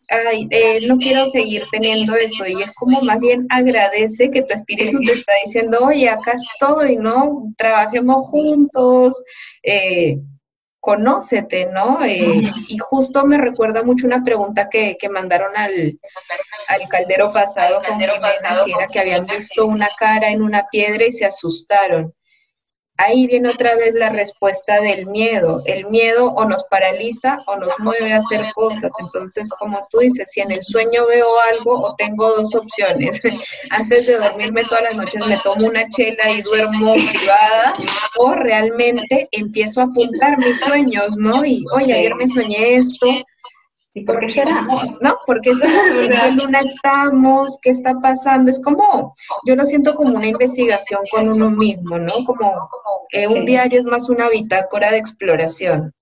[0.08, 2.46] ay, eh, no quiero seguir teniendo eso.
[2.46, 6.96] Y es como más bien agradece que tu espíritu te está diciendo, oye, acá estoy,
[6.96, 7.52] ¿no?
[7.56, 9.14] Trabajemos juntos.
[9.62, 10.18] Eh,
[10.86, 12.04] conócete, ¿no?
[12.04, 15.98] Eh, y justo me recuerda mucho una pregunta que, que mandaron al,
[16.68, 21.04] al, caldero pasado, caldero pasado que era que habían visto una cara en una piedra
[21.04, 22.14] y se asustaron
[22.98, 25.62] ahí viene otra vez la respuesta del miedo.
[25.66, 28.92] El miedo o nos paraliza o nos mueve a hacer cosas.
[28.98, 33.20] Entonces, como tú dices, si en el sueño veo algo o tengo dos opciones,
[33.70, 37.74] antes de dormirme todas las noches me tomo una chela y duermo privada
[38.18, 41.44] o realmente empiezo a apuntar mis sueños, ¿no?
[41.44, 43.06] Y, oye, ayer me soñé esto,
[43.96, 44.68] ¿Y por qué será?
[45.00, 45.16] ¿No?
[45.26, 45.58] Porque ¿En
[46.10, 47.58] qué luna estamos?
[47.62, 48.50] ¿Qué está pasando?
[48.50, 49.14] Es como,
[49.46, 52.12] yo lo siento como una investigación con uno mismo, ¿no?
[52.26, 52.68] Como,
[53.12, 55.94] eh, un diario es más una bitácora de exploración.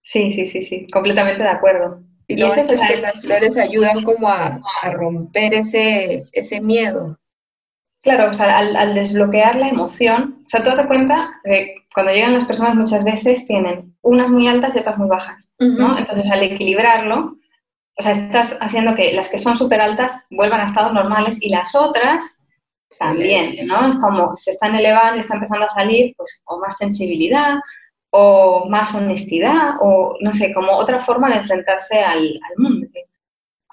[0.00, 2.02] Sí, sí, sí, sí, completamente de acuerdo.
[2.26, 4.58] Y, eso es que las flores ayudan como a,
[4.94, 7.18] romper ese, ese miedo.
[8.02, 12.34] Claro, o sea, al, desbloquear la emoción, o sea, tú te cuenta que cuando llegan
[12.34, 15.96] las personas muchas veces tienen unas muy altas y otras muy bajas, ¿no?
[15.96, 17.36] Entonces, al equilibrarlo,
[17.96, 21.50] o sea, estás haciendo que las que son súper altas vuelvan a estados normales y
[21.50, 22.38] las otras
[22.98, 23.86] también, ¿no?
[23.88, 27.54] Es como se están elevando y está empezando a salir, pues, o más sensibilidad,
[28.10, 32.88] o más honestidad, o no sé, como otra forma de enfrentarse al, al mundo.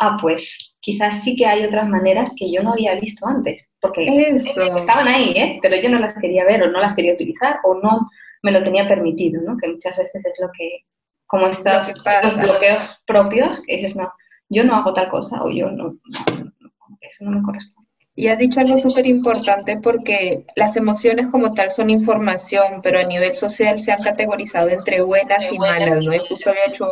[0.02, 4.06] Ah, pues quizás sí que hay otras maneras que yo no había visto antes, porque
[4.06, 5.60] estaban ahí, ¿eh?
[5.62, 8.08] pero yo no las quería ver o no las quería utilizar o no
[8.42, 9.58] me lo tenía permitido, ¿no?
[9.58, 10.86] que muchas veces es lo que,
[11.28, 11.94] como estos,
[12.42, 14.10] bloqueos propios, que dices, no,
[14.48, 16.54] yo no hago tal cosa o yo no, no
[17.02, 17.79] eso no me corresponde.
[18.20, 23.06] Y has dicho algo súper importante porque las emociones como tal son información, pero a
[23.06, 26.14] nivel social se han categorizado entre buenas y malas, ¿no?
[26.14, 26.86] Y justo había hecho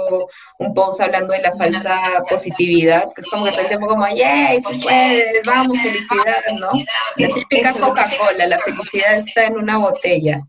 [0.60, 4.08] un post hablando de la falsa positividad, que es como que todo el tiempo como,
[4.08, 6.70] ¡yay, tú puedes, vamos, felicidad, ¿no?
[7.18, 10.42] La típica Coca-Cola, la felicidad está en una botella.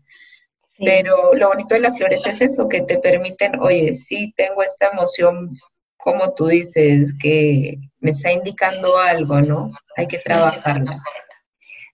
[0.77, 4.91] Pero lo bonito de las flores es eso, que te permiten, oye, sí tengo esta
[4.93, 5.59] emoción
[5.99, 9.69] como tú dices, que me está indicando algo, ¿no?
[9.97, 10.93] Hay que trabajarlo.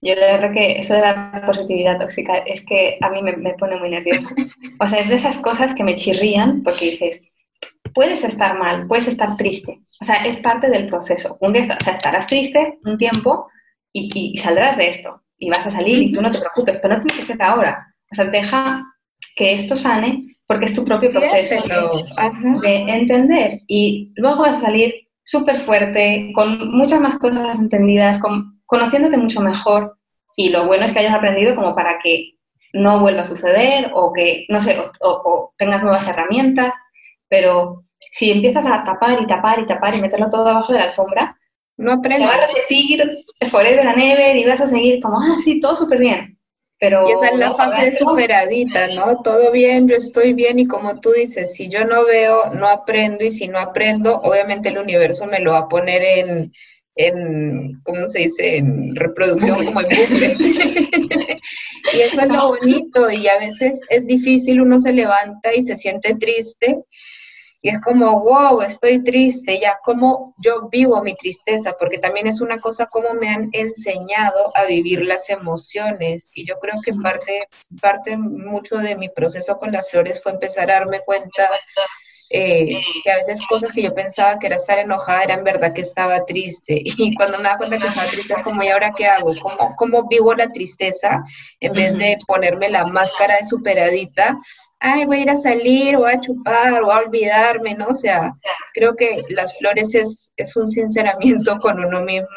[0.02, 3.78] Yo la verdad que eso de la positividad tóxica es que a mí me, pone
[3.78, 4.30] muy nerviosa.
[4.80, 7.22] O sea, es de esas cosas que me chirrían porque dices,
[7.94, 9.80] puedes estar mal, puedes estar triste.
[10.02, 11.38] O sea, es parte del proceso.
[11.40, 13.48] Un día o sea, estarás triste un tiempo
[13.94, 16.96] y, y, saldrás de esto y vas a salir y tú no te preocupes, pero
[16.98, 17.96] no tiene que ser ahora.
[18.12, 18.84] O sea, deja
[19.36, 21.64] que esto sane porque es tu propio proceso
[22.62, 28.62] de, entender y luego vas a salir súper fuerte, con muchas más cosas entendidas, con,
[28.66, 29.98] conociéndote mucho mejor
[30.36, 32.36] y lo bueno es que hayas aprendido como para que
[32.74, 36.74] no vuelva a suceder o que, no sé, o, tengas nuevas herramientas,
[37.28, 40.86] pero si empiezas a tapar y tapar y tapar y meterlo todo abajo de la
[40.86, 41.38] alfombra,
[41.78, 42.20] no aprendes.
[42.20, 43.18] Se va a repetir
[43.50, 46.38] forever and ever y vas a seguir como, ah, sí, todo súper bien.
[46.80, 49.22] Pero y esa es la fase superadita, ¿no?
[49.22, 53.24] Todo bien, yo estoy bien y como tú dices, si yo no veo, no aprendo
[53.24, 56.52] y si no aprendo, obviamente el universo me lo va a poner en,
[56.96, 60.40] en ¿cómo se dice?, en reproducción como en bucles.
[61.94, 65.78] y eso es lo bonito y a veces es difícil, uno se levanta y se
[65.78, 66.78] siente triste
[67.66, 72.40] y es como, wow, estoy triste, ya como yo vivo mi tristeza, porque también es
[72.40, 76.30] una cosa como me han enseñado a vivir las emociones.
[76.36, 77.48] Y yo creo que parte,
[77.82, 81.50] parte mucho de mi proceso con las flores fue empezar a darme cuenta
[82.30, 82.68] eh,
[83.04, 85.82] que a veces cosas que yo pensaba que era estar enojada era en verdad que
[85.82, 86.84] estaba triste.
[86.86, 89.34] Y cuando me da cuenta que estaba triste es como, ¿y ahora qué hago?
[89.42, 91.24] ¿Cómo, cómo vivo la tristeza
[91.60, 94.38] en vez de ponerme la máscara de superadita?
[94.80, 97.88] Ay, voy a ir a salir, o a chupar, o a olvidarme, ¿no?
[97.88, 98.32] O sea,
[98.74, 102.28] creo que las flores es, es un sinceramiento con uno mismo.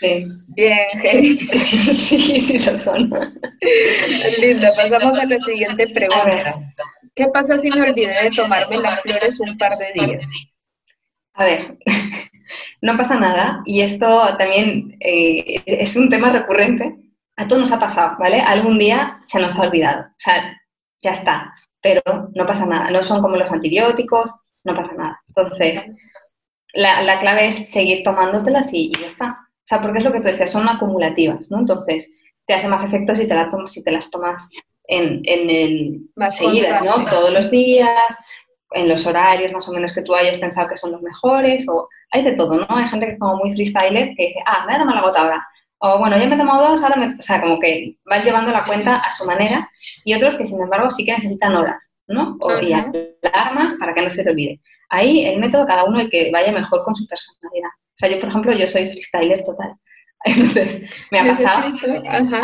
[0.00, 0.24] Sí.
[0.56, 0.86] Bien,
[1.94, 3.10] Sí, sí lo son.
[4.40, 6.56] Linda, pasamos a la siguiente pregunta.
[7.14, 10.24] ¿Qué pasa si me olvidé de tomarme las flores un par de días?
[11.34, 11.78] A ver,
[12.82, 13.62] no pasa nada.
[13.64, 16.96] Y esto también eh, es un tema recurrente.
[17.36, 18.40] A todos nos ha pasado, ¿vale?
[18.40, 20.02] Algún día se nos ha olvidado.
[20.02, 20.60] O sea,
[21.02, 22.02] ya está, pero
[22.34, 24.32] no pasa nada, no son como los antibióticos,
[24.64, 25.20] no pasa nada.
[25.28, 25.84] Entonces,
[26.72, 29.38] la, clave es seguir tomándotelas y, ya está.
[29.40, 31.58] O sea, porque es lo que tú decías, son acumulativas, ¿no?
[31.58, 32.10] Entonces,
[32.46, 34.48] te hace más efecto si te, la tomas, si te las tomas
[34.84, 36.92] en, en el más seguidas, ¿no?
[37.04, 38.18] Todos los días,
[38.74, 41.88] en los horarios más o menos que tú hayas pensado que son los mejores, o
[42.10, 42.66] hay de todo, ¿no?
[42.68, 45.02] Hay gente que es como muy freestyler que dice, ah, me voy a tomar la
[45.02, 45.48] gota ahora,
[45.84, 47.06] o bueno, ya me he tomado dos, ahora me...
[47.08, 49.68] O sea, como que van llevando la cuenta a su manera
[50.04, 52.36] y otros que, sin embargo, sí que necesitan horas, ¿no?
[52.40, 54.60] O, y alarmas para que no se te olvide.
[54.90, 57.68] Ahí el método, cada uno el que vaya mejor con su personalidad.
[57.68, 59.74] O sea, yo, por ejemplo, yo soy freestyler total.
[60.24, 61.68] Entonces, me ha pasado,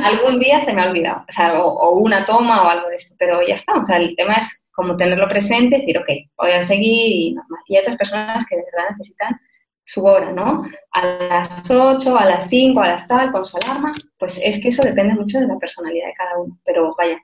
[0.04, 3.14] algún día se me ha olvidado, o sea, o, una toma o algo de esto,
[3.16, 6.64] pero ya está, o sea, el tema es como tenerlo presente, decir, ok, voy a
[6.64, 7.60] seguir y normal.
[7.68, 9.40] Y hay otras personas que de verdad necesitan
[9.88, 10.64] su hora, ¿no?
[10.92, 14.68] A las 8, a las 5, a las tal, con su alarma, pues es que
[14.68, 16.58] eso depende mucho de la personalidad de cada uno.
[16.62, 17.18] Pero vaya,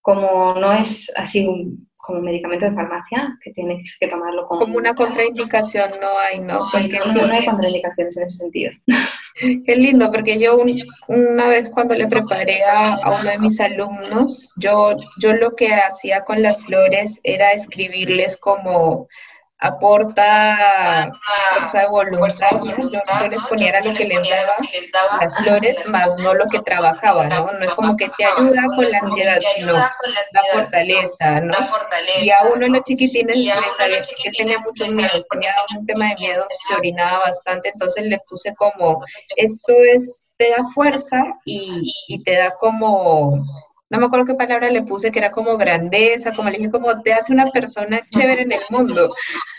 [0.00, 4.60] como no es así un, como un medicamento de farmacia, que tienes que tomarlo como...
[4.60, 6.58] Como una contraindicación no hay, ¿no?
[6.70, 8.72] Porque no, hay contraindicaciones en ese sentido.
[9.66, 10.56] Qué lindo, porque yo
[11.08, 15.74] una vez cuando le preparé a, a, uno de mis alumnos, yo, yo lo que
[15.74, 19.08] hacía con las flores era escribirles como
[19.64, 21.10] aporta
[21.54, 24.30] fuerza de voluntad, Yo, les ponía lo que les
[24.92, 27.50] daba las flores, más no lo que trabajaba, ¿no?
[27.50, 29.94] No es como que te ayuda con la ansiedad, sino la
[30.52, 31.52] fortaleza, ¿no?
[32.20, 33.36] Y a uno de los chiquitines
[34.22, 38.54] que tenía muchos miedos, tenía un tema de miedo, se orinaba bastante, entonces le puse
[38.54, 39.02] como,
[39.36, 43.42] esto es, te da fuerza y, y te da como
[43.90, 47.02] no me acuerdo qué palabra le puse, que era como grandeza, como le dije, como
[47.02, 49.08] te hace una persona chévere en el mundo.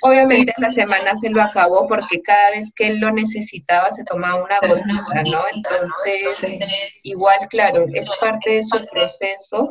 [0.01, 4.03] Obviamente en la semana se lo acabó porque cada vez que él lo necesitaba se
[4.03, 5.41] tomaba una gotita, ¿no?
[5.53, 9.67] Entonces, igual, claro, es parte de su proceso,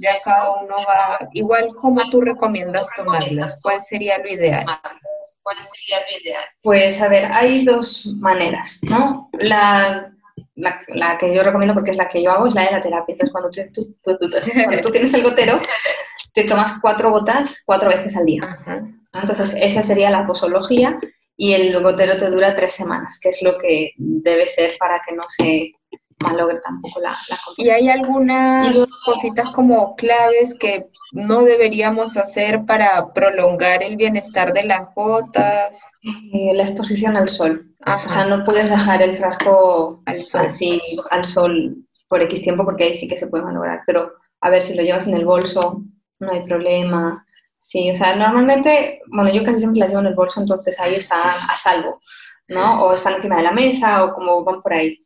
[0.00, 4.64] ya cada uno va, igual como tú recomiendas tomarlas, ¿cuál sería lo ideal?
[5.42, 6.44] ¿Cuál sería lo ideal?
[6.62, 9.30] Pues a ver, hay dos maneras, ¿no?
[9.32, 10.12] La
[10.56, 13.12] la, que yo recomiendo porque es la que yo hago, es la de la terapia.
[13.12, 13.50] Entonces, cuando
[14.82, 15.58] tú, tienes el gotero,
[16.34, 18.42] te tomas cuatro gotas cuatro veces al día.
[19.12, 20.98] Entonces, esa sería la posología
[21.36, 25.14] y el gotero te dura tres semanas, que es lo que debe ser para que
[25.14, 25.72] no se
[26.20, 33.12] malogre tampoco la, la ¿Y hay algunas cositas como claves que no deberíamos hacer para
[33.12, 35.78] prolongar el bienestar de las gotas?
[36.32, 37.74] Eh, la exposición al sol.
[37.86, 40.42] O sea, no puedes dejar el frasco al sol.
[40.42, 41.76] así al sol
[42.08, 43.80] por X tiempo porque ahí sí que se puede malograr.
[43.86, 45.82] Pero a ver, si lo llevas en el bolso,
[46.18, 47.26] no hay problema.
[47.58, 50.94] Sí, o sea, normalmente, bueno, yo casi siempre las llevo en el bolso, entonces ahí
[50.94, 52.00] está a salvo.
[52.48, 52.84] ¿No?
[52.84, 54.98] O están encima de la mesa o como van por ahí.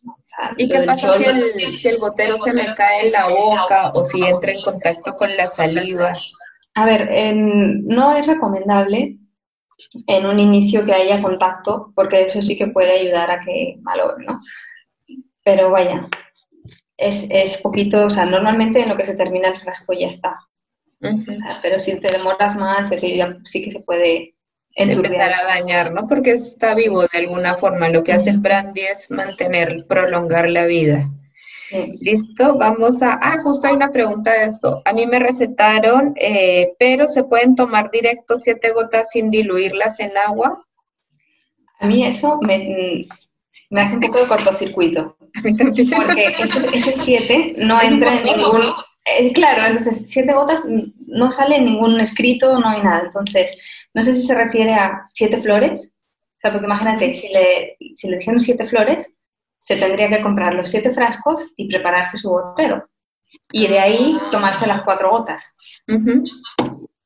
[0.57, 4.05] ¿Y qué pasa si, el, si el gotero se me cae en la boca o
[4.05, 6.13] si entra en contacto con la saliva?
[6.75, 9.17] A ver, no es recomendable
[10.07, 14.25] en un inicio que haya contacto, porque eso sí que puede ayudar a que malogre,
[14.25, 14.39] ¿no?
[15.43, 16.09] Pero vaya,
[16.97, 20.39] es, es, poquito, o sea, normalmente en lo que se termina el frasco ya está.
[21.63, 22.91] pero si te demoras más,
[23.45, 24.35] sí que se puede
[24.75, 26.07] empezar a dañar, ¿no?
[26.07, 27.89] Porque está vivo de alguna forma.
[27.89, 31.11] Lo que hace el brandy es mantener, prolongar la vida.
[32.01, 33.19] Listo, vamos a...
[33.23, 34.83] Ah, justo hay una pregunta de esto.
[34.85, 40.11] A mí me recetaron, eh, pero ¿se pueden tomar directo siete gotas sin diluirlas en
[40.17, 40.67] agua?
[41.79, 43.07] A mí eso me,
[43.71, 45.17] me hace un poco de cortocircuito.
[45.35, 45.91] A mí también.
[45.91, 46.35] Porque
[46.75, 48.63] ese, siete no entra en ningún...
[49.19, 50.65] Eh, claro, entonces siete gotas
[51.07, 53.03] no sale en ningún escrito, no hay nada.
[53.05, 53.53] Entonces,
[53.95, 55.95] no sé si se refiere a siete flores.
[55.95, 59.13] O sea, porque imagínate, si le, si le dijeron siete flores,
[59.61, 62.89] se tendría que comprar los siete frascos y prepararse su gotero.
[63.53, 65.55] Y de ahí tomarse las cuatro gotas.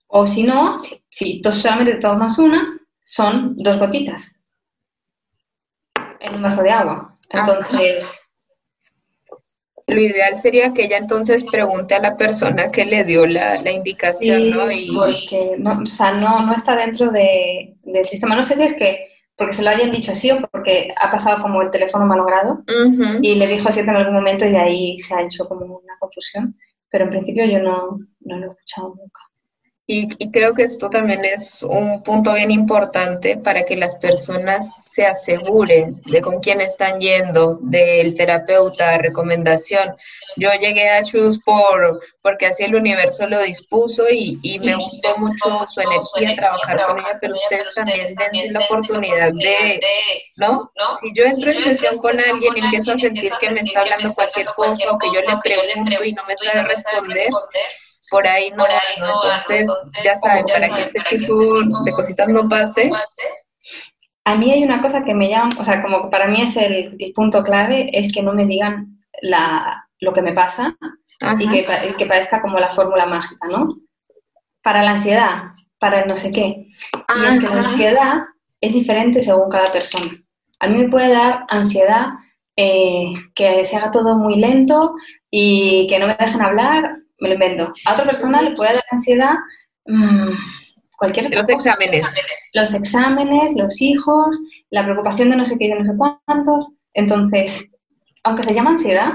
[0.07, 4.37] O si no, si, si solamente tomas una, son dos gotitas
[6.21, 7.19] en un vaso de agua.
[7.29, 8.24] Entonces...
[9.95, 14.51] Lo ideal sería que ella entonces pregunte a la persona que le dio la, indicación,
[14.51, 14.67] ¿no?
[14.95, 18.37] Porque no, o sea, no, no está dentro de, del sistema.
[18.37, 21.43] No sé si es que porque se lo hayan dicho así o porque ha pasado
[21.43, 22.63] como el teléfono malogrado
[23.21, 25.97] y le dijo así en algún momento y de ahí se ha hecho como una
[25.99, 26.57] confusión.
[26.89, 29.21] Pero en principio yo no, no lo he escuchado nunca.
[29.87, 35.05] Y, creo que esto también es un punto bien importante para que las personas se
[35.05, 39.93] aseguren de con quién están yendo, del terapeuta, recomendación.
[40.37, 45.67] Yo llegué a Chus por, porque así el universo lo dispuso y, me gustó mucho
[45.67, 49.81] su energía, trabajar con ella, pero ustedes también dense la oportunidad de,
[50.37, 50.71] ¿no?
[51.01, 54.15] Si yo entro en sesión con alguien y empiezo a sentir que me está hablando
[54.15, 57.31] cualquier cosa o que yo le pregunto y no me sabe responder,
[58.11, 58.65] por ahí no,
[58.97, 59.69] Entonces,
[60.05, 61.35] ya saben, para que este tipo
[61.85, 62.93] de cositas no pase.
[64.25, 66.97] A mí hay una cosa que me llama, o sea, como para mí es el,
[67.15, 70.75] punto clave, es que no me digan la, lo que me pasa
[71.39, 71.65] y que,
[71.99, 73.69] que, parezca como la fórmula mágica, ¿no?
[74.63, 75.43] Para la ansiedad,
[75.79, 76.69] para el no sé qué.
[77.17, 78.23] Y es que la ansiedad
[78.61, 80.11] es diferente según cada persona.
[80.61, 82.09] A mí me puede dar ansiedad
[82.57, 84.95] eh, que se haga todo muy lento
[85.31, 87.73] y que no me dejen hablar me lo invento.
[87.87, 89.35] A otra persona le puede dar ansiedad
[89.87, 90.31] mmm,
[90.97, 92.15] cualquier Los exámenes.
[92.55, 94.39] Los exámenes, los hijos,
[94.71, 96.69] la preocupación de no sé qué y de no sé cuántos.
[96.93, 97.65] Entonces,
[98.23, 99.13] aunque se llama ansiedad,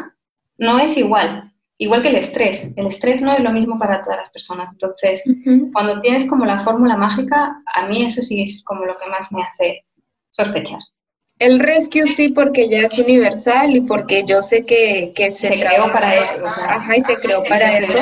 [0.58, 1.54] no es igual.
[1.78, 2.72] Igual que el estrés.
[2.76, 4.68] El estrés no es lo mismo para todas las personas.
[4.72, 5.24] Entonces,
[5.72, 9.32] cuando tienes como la fórmula mágica, a mí eso sí es como lo que más
[9.32, 9.86] me hace
[10.30, 10.80] sospechar.
[11.40, 16.16] El rescue sí, porque ya es universal y porque yo sé que, se, creó para
[16.16, 16.46] eso.
[16.46, 17.94] ajá, y se creó para eso.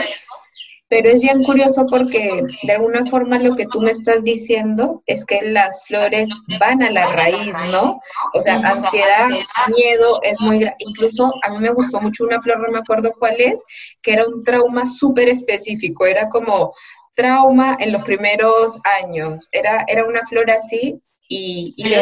[0.89, 5.25] Pero es bien curioso porque de alguna forma lo que tú me estás diciendo es
[5.25, 6.29] que las flores
[6.59, 7.93] van a la raíz, ¿no?
[8.33, 9.27] O sea, ansiedad,
[9.75, 10.65] miedo, es muy...
[10.79, 13.61] Incluso a mí me gustó mucho una flor, no me acuerdo cuál es,
[14.01, 16.73] que era un trauma súper específico, era como
[17.15, 21.73] trauma en los primeros años, era, era una flor así y...
[21.75, 21.93] y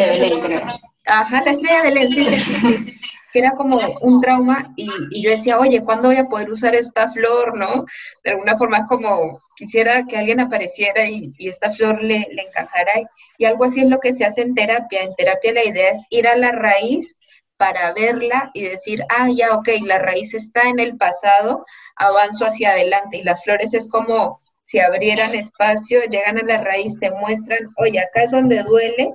[1.06, 3.08] Ajá, la estrella de Belén, sí, sí, sí,
[3.38, 4.88] era como un trauma y,
[5.22, 7.84] yo decía, oye, ¿cuándo voy a poder usar esta flor, no?
[8.24, 12.92] De alguna forma es como, quisiera que alguien apareciera y, esta flor le, encajara
[13.38, 15.02] y algo así es lo que se hace en terapia.
[15.02, 17.16] En terapia la idea es ir a la raíz
[17.56, 21.64] para verla y decir, ah, ya, ok, la raíz está en el pasado,
[21.96, 26.98] avanzo hacia adelante y las flores es como si abrieran espacio, llegan a la raíz,
[26.98, 29.14] te muestran, oye, acá es donde duele,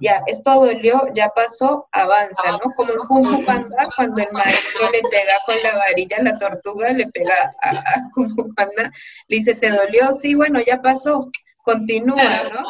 [0.00, 2.70] ya, esto dolió, ya pasó, avanza, ¿no?
[2.76, 6.92] Como en Kung Panda, cuando el maestro le pega con la varilla a la tortuga,
[6.92, 8.92] le pega a, Kung Fu Panda,
[9.28, 10.12] le dice, ¿te dolió?
[10.12, 11.30] Sí, bueno, ya pasó,
[11.62, 12.64] continúa, ¿no?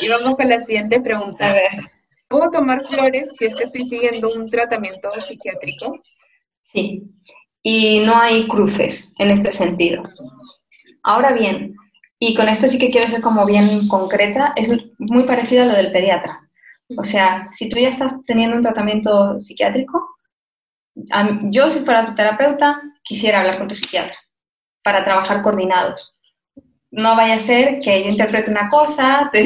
[0.00, 1.50] y vamos con la siguiente pregunta.
[1.50, 1.70] A ver.
[2.28, 5.94] ¿Puedo tomar flores si es que estoy siguiendo un tratamiento psiquiátrico?
[6.62, 7.04] Sí,
[7.62, 10.02] y no hay cruces en este sentido.
[11.04, 11.76] Ahora bien,
[12.18, 15.74] y con esto sí que quiero ser como bien concreta, es muy parecido a lo
[15.74, 16.48] del pediatra.
[16.96, 20.16] O sea, si tú ya estás teniendo un tratamiento psiquiátrico,
[21.42, 24.16] yo si fuera tu terapeuta quisiera hablar con tu psiquiatra
[24.82, 26.14] para trabajar coordinados.
[26.90, 29.42] No vaya a ser que yo interprete una cosa, te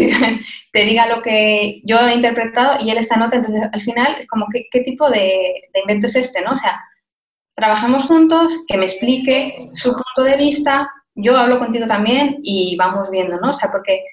[0.73, 3.39] diga, lo que yo he interpretado y él está en otra.
[3.39, 6.43] Entonces, al final, como, ¿qué, tipo de, de invento es este?
[6.43, 6.53] ¿no?
[6.53, 6.79] O sea,
[7.57, 10.89] trabajamos juntos, que me explique su punto de vista,
[11.21, 13.51] yo hablo contigo también y vamos viendo, ¿no?
[13.51, 14.05] O sea, porque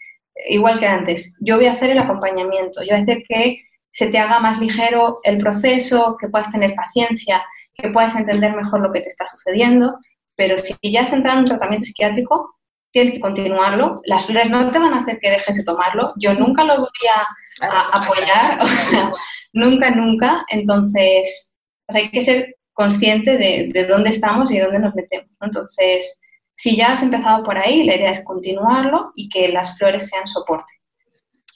[0.50, 4.08] igual que antes, yo voy a hacer el acompañamiento, yo voy a hacer que se
[4.08, 7.46] te haga más ligero el proceso, que puedas tener paciencia,
[7.76, 9.98] que puedas entender mejor lo que te está sucediendo,
[10.36, 12.56] pero si ya has entrado en un tratamiento psiquiátrico,
[12.92, 14.02] tienes que continuarlo.
[14.06, 16.14] Las flores no te van a hacer que dejes de tomarlo.
[16.18, 19.12] Yo nunca lo voy a, apoyar, o sea,
[19.54, 20.46] nunca, nunca.
[20.50, 21.54] Entonces,
[21.94, 25.30] hay que ser consciente de, de, dónde estamos y dónde nos metemos.
[25.40, 26.20] Entonces,
[26.56, 30.28] si ya has empezado por ahí, la idea es continuarlo y que las flores sean
[30.28, 30.74] soporte.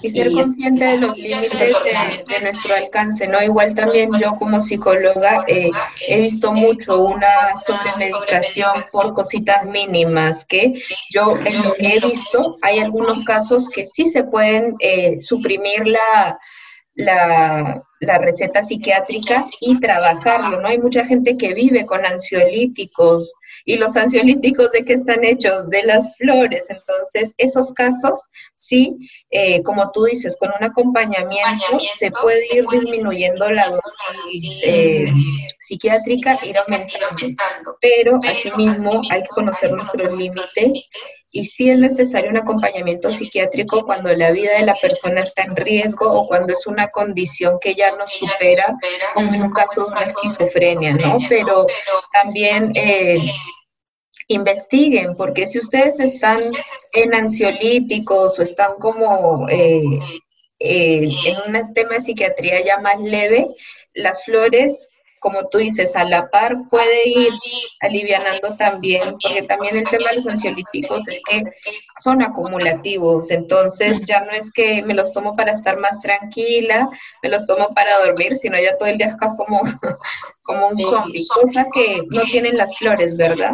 [0.01, 3.43] Y ser consciente de los límites de, nuestro alcance, ¿no?
[3.43, 5.69] Igual también yo como psicóloga eh,
[6.07, 12.53] he visto mucho una sobremedicación por cositas mínimas, que yo en lo que he visto
[12.61, 16.39] hay algunos casos que sí se pueden eh, suprimir la,
[16.95, 20.67] la, la, receta psiquiátrica y trabajarlo, ¿no?
[20.67, 23.31] Hay mucha gente que vive con ansiolíticos
[23.65, 25.69] y los ansiolíticos de qué están hechos?
[25.69, 26.69] De las flores.
[26.69, 28.95] Entonces, esos casos, sí,
[29.31, 35.05] eh, como tú dices, con un acompañamiento, se puede ir disminuyendo la dosis eh,
[35.59, 37.77] psiquiátrica, ir aumentando.
[37.81, 40.87] Pero, asimismo, hay que conocer nuestros límites
[41.31, 45.55] y sí es necesario un acompañamiento psiquiátrico cuando la vida de la persona está en
[45.55, 48.77] riesgo o cuando es una condición que ya nos supera,
[49.13, 51.17] como en un caso de una esquizofrenia, ¿no?
[51.27, 51.67] Pero
[52.11, 53.31] también eh,
[54.27, 56.39] investiguen, porque si ustedes están
[56.93, 59.99] en ansiolíticos o están como eh,
[60.59, 63.47] eh, en un tema de psiquiatría ya más leve,
[63.93, 64.89] las flores
[65.19, 67.29] como tú dices, a la par puede ir
[67.81, 71.43] alivianando también, porque también el tema de los ansiolíticos es que
[72.01, 76.89] son acumulativos, entonces ya no es que me los tomo para estar más tranquila,
[77.21, 79.61] me los tomo para dormir, sino ya todo el día estás como,
[80.43, 83.51] como un zombie, cosa que no tienen las flores, ¿verdad?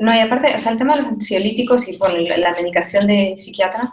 [0.00, 3.34] No, y aparte, o sea, el tema de los ansiolíticos y bueno, la medicación de
[3.36, 3.92] psiquiatra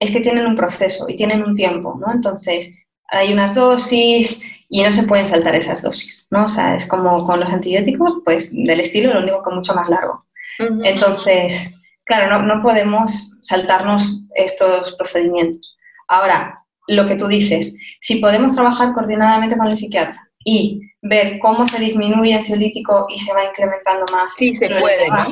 [0.00, 2.12] es que tienen un proceso y tienen un tiempo, ¿no?
[2.12, 2.72] Entonces,
[3.08, 6.44] hay unas dosis, y no se pueden saltar esas dosis, ¿no?
[6.44, 9.88] O sea, es como con los antibióticos, pues del estilo, lo único que mucho más
[9.88, 10.26] largo.
[10.58, 11.70] Entonces,
[12.04, 15.76] claro, no, no, podemos saltarnos estos procedimientos.
[16.08, 16.54] Ahora,
[16.88, 21.78] lo que tú dices, si podemos trabajar coordinadamente con el psiquiatra y ver cómo se
[21.78, 24.34] disminuye el ansiolítico y se va incrementando más.
[24.34, 25.26] Sí, se puede, ¿no?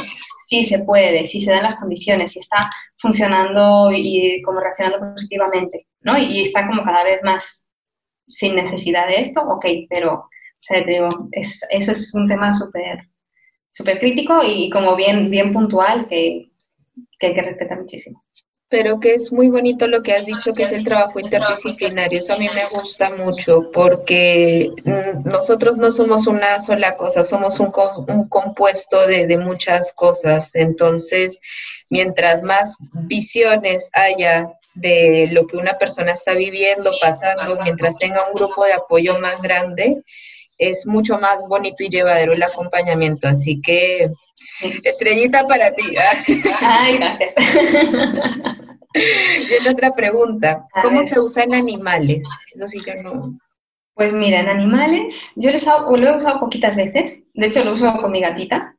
[0.49, 5.89] Sí, se puede, si se dan las condiciones, si está funcionando y como reaccionando positivamente,
[6.03, 6.17] ¿no?
[6.17, 7.66] Y está como cada vez más
[8.27, 10.29] sin necesidad de esto, ok, pero, o
[10.61, 13.09] sea, te digo, es, eso es un tema súper
[13.71, 16.49] súper crítico y como bien, bien puntual que,
[17.19, 18.25] que hay que respetar muchísimo
[18.69, 22.19] pero que es muy bonito lo que has dicho, que es el trabajo interdisciplinario.
[22.19, 27.61] Eso a mí me gusta mucho porque mm, nosotros no somos una sola cosa, somos
[27.61, 27.71] un,
[28.09, 30.55] un compuesto de, de, muchas cosas.
[30.55, 31.41] Entonces,
[31.91, 38.35] mientras más visiones haya de lo que una persona está viviendo, pasando, mientras tenga un
[38.35, 40.03] grupo de apoyo más grande,
[40.59, 43.27] es mucho más bonito y llevadero el acompañamiento.
[43.27, 44.11] Así que,
[44.85, 45.97] estrellita para ti.
[45.99, 46.23] ¿ah?
[46.61, 47.35] Ay, gracias.
[48.97, 52.27] Y otra pregunta, ¿cómo se usa en animales?
[52.55, 53.39] Eso sí yo no...
[53.95, 57.87] Pues mira, en animales, yo les lo he usado poquitas veces, de hecho lo uso
[58.01, 58.76] con mi gatita,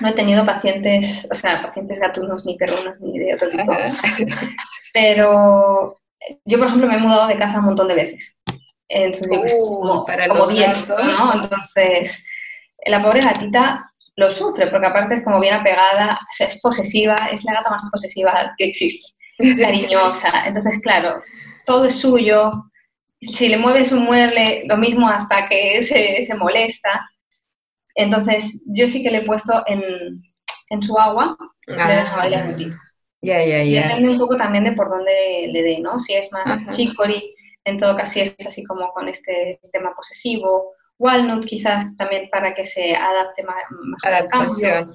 [0.00, 3.72] no he tenido pacientes, o sea, pacientes gatunos ni perrunos ni de otro tipo.
[4.92, 6.00] Pero
[6.44, 8.36] yo, por ejemplo, me he mudado de casa un montón de veces.
[8.88, 11.34] Entonces, uh, como, para como ¿no?
[11.34, 12.22] Entonces,
[12.86, 17.54] la pobre gatita lo sufre, porque aparte es como bien apegada, es posesiva, es la
[17.54, 19.06] gata más posesiva que existe,
[19.60, 20.46] cariñosa.
[20.46, 21.22] Entonces, claro,
[21.64, 22.50] todo es suyo.
[23.20, 27.08] Si le mueves un mueble, lo mismo hasta que se, se molesta.
[27.96, 29.82] Entonces, yo sí que le he puesto en,
[30.68, 31.36] en su agua,
[31.66, 32.98] le he dejado las gotitas.
[33.22, 33.88] Ya, ya, ya.
[33.88, 35.98] Depende un poco también de por dónde le dé, ¿no?
[35.98, 37.34] Si es más chicory,
[37.64, 40.72] en todo caso, si es así como con este tema posesivo.
[40.98, 43.56] Walnut quizás también para que se adapte más
[44.04, 44.86] al cambio.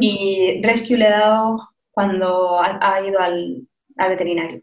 [0.00, 1.58] Y Rescue le he dado
[1.90, 3.66] cuando ha, ido al,
[3.96, 4.62] al, veterinario.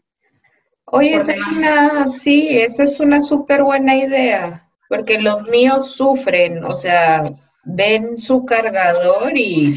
[0.86, 6.62] Oye, esa es una, sí, esa es una súper buena idea, porque los míos sufren,
[6.64, 7.22] o sea,
[7.64, 9.74] ven su cargador y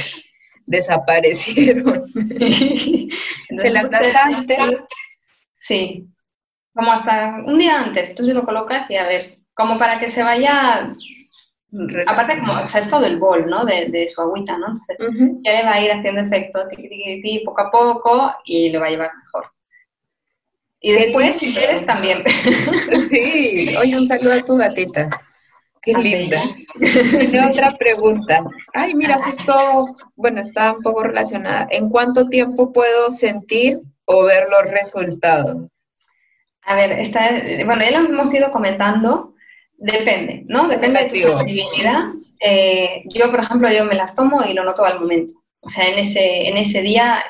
[0.65, 2.05] desaparecieron.
[2.13, 4.83] ¿Se las das antes?
[5.53, 6.07] Sí,
[6.73, 10.09] como hasta un día antes, tú se lo colocas y a ver, como para que
[10.09, 10.87] se vaya,
[12.05, 13.65] aparte como, o sea, es todo el bol, ¿no?
[13.65, 14.67] De, su agüita, ¿no?
[14.67, 16.59] Entonces, ya le va a ir haciendo efecto
[17.43, 19.51] poco a poco y le va a llevar mejor.
[20.79, 22.23] Y después, si quieres, también.
[23.09, 25.09] Sí, oye, un saludo a tu gatita.
[25.87, 26.43] Qué linda.
[27.31, 28.43] Tengo otra pregunta.
[28.73, 29.85] Ay, mira, justo,
[30.17, 31.65] bueno, está un poco relacionada.
[31.71, 35.59] ¿En cuánto tiempo puedo sentir o ver los resultados?
[36.63, 37.29] A ver, está,
[37.65, 39.33] bueno, ya lo hemos ido comentando.
[39.77, 40.67] Depende, ¿no?
[40.67, 42.09] Depende de tu sensibilidad.
[42.41, 45.35] Eh, yo, por ejemplo, yo me las tomo y lo noto al momento.
[45.61, 47.23] O sea, en ese, en ese día,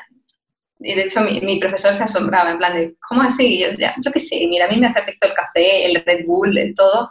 [0.80, 3.60] y de hecho mi, mi profesor se asombraba, en plan de, ¿cómo así?
[3.60, 3.68] Yo,
[4.04, 6.74] yo qué sé, mira, a mí me hace efecto el café, el Red Bull, el
[6.74, 7.08] todo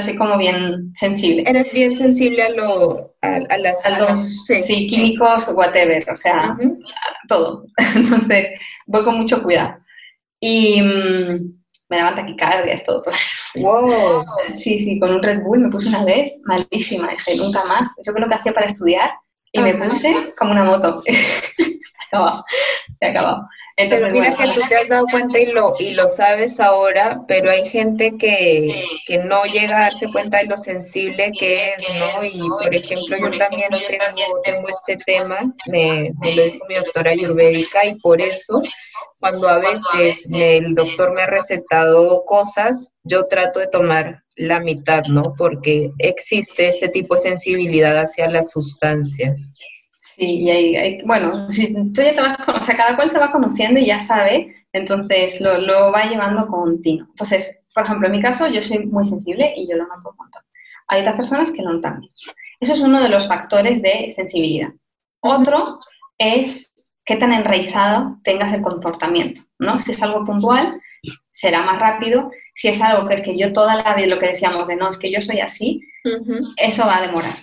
[0.00, 1.44] así como bien sensible.
[1.46, 6.56] Eres bien sensible a, lo, a, las, a los sí, químicos, whatever, o sea,
[7.28, 7.66] todo.
[7.94, 8.50] Entonces,
[8.86, 9.76] voy con mucho cuidado.
[10.40, 13.14] Y mm, me daban taquicardias, todo, todo.
[13.56, 14.24] Wow.
[14.54, 17.94] Sí, sí, con un Red Bull me puse una vez malísima, dije, nunca más.
[18.04, 19.10] Yo creo que hacía para estudiar
[19.52, 21.02] y me puse como una moto.
[21.06, 21.72] se
[22.08, 22.44] acabado,
[22.98, 23.48] se acabado.
[23.76, 27.22] Entonces, pero mira que tú te has dado cuenta y lo, y lo sabes ahora,
[27.26, 28.72] pero hay gente que,
[29.06, 32.24] que, no llega a darse cuenta de lo sensible que es, ¿no?
[32.24, 37.10] Y por ejemplo, yo también tengo, tengo este tema, me, me, lo dijo mi doctora
[37.10, 38.62] ayurvédica, y por eso
[39.18, 45.02] cuando a veces el doctor me ha recetado cosas, yo trato de tomar la mitad,
[45.08, 45.34] ¿no?
[45.36, 49.50] Porque existe ese tipo de sensibilidad hacia las sustancias.
[50.16, 53.32] Sí, y hay, bueno, si tú ya te vas, o sea, cada cual se va
[53.32, 57.06] conociendo y ya sabe, entonces lo, lo, va llevando continuo.
[57.08, 60.16] Entonces, por ejemplo, en mi caso, yo soy muy sensible y yo lo noto un
[60.16, 60.42] montón.
[60.88, 62.00] Hay otras personas que no notan.
[62.60, 64.68] Eso es uno de los factores de sensibilidad.
[65.20, 65.80] Otro
[66.18, 66.72] es
[67.04, 69.80] qué tan enraizado tengas el comportamiento, ¿no?
[69.80, 70.80] Si es algo puntual,
[71.30, 72.30] será más rápido.
[72.54, 74.90] Si es algo que es que yo toda la vida, lo que decíamos de no,
[74.90, 75.80] es que yo soy así,
[76.56, 77.34] eso va a demorar.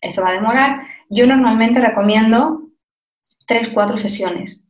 [0.00, 2.62] Eso va a demorar yo normalmente recomiendo
[3.46, 4.66] tres, cuatro sesiones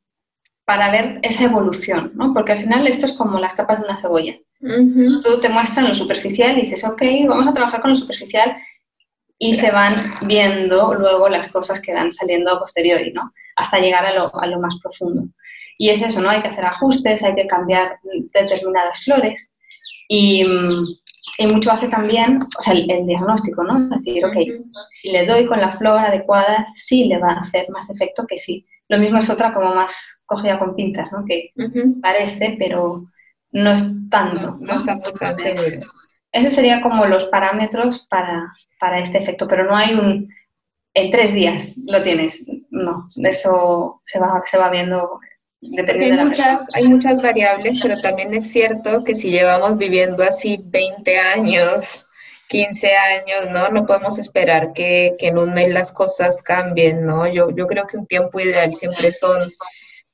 [0.65, 2.35] para ver esa evolución, ¿no?
[2.35, 4.37] Porque al final esto es como las capas de una cebolla.
[4.59, 8.57] Tú te muestran lo superficial y dices, ok, vamos a trabajar con lo superficial
[9.39, 13.33] y se van viendo luego las cosas que van saliendo a posteriori, ¿no?
[13.55, 15.29] Hasta llegar a lo, a lo más profundo.
[15.79, 16.31] Y es eso, ¿no?
[16.31, 19.51] Hay que hacer ajustes, hay que cambiar determinadas flores
[20.09, 20.87] y, mm,
[21.39, 23.89] y mucho hace también, o sea, el, diagnóstico, ¿no?
[23.89, 24.37] Decir, ok,
[24.93, 28.39] si le doy con la flor adecuada, sí le va a hacer más efecto que
[28.39, 28.67] sí.
[28.89, 31.25] Lo mismo es otra como más cogida con pinzas, ¿no?
[31.25, 31.53] Que
[32.01, 33.07] parece, pero
[33.53, 34.57] no es tanto.
[34.61, 34.95] No, no
[36.33, 40.29] Esos serían como los parámetros para, para este efecto, pero no hay un,
[40.95, 42.47] en tres días lo tienes.
[42.71, 45.21] No, eso se va, se va viendo
[45.63, 51.19] hay, muchas, hay muchas variables, pero también es cierto que si llevamos viviendo así 20
[51.19, 52.05] años,
[52.49, 53.69] 15 años, ¿no?
[53.71, 57.27] No podemos esperar que, en un mes las cosas cambien, ¿no?
[57.27, 59.49] Yo, yo creo que un tiempo ideal siempre son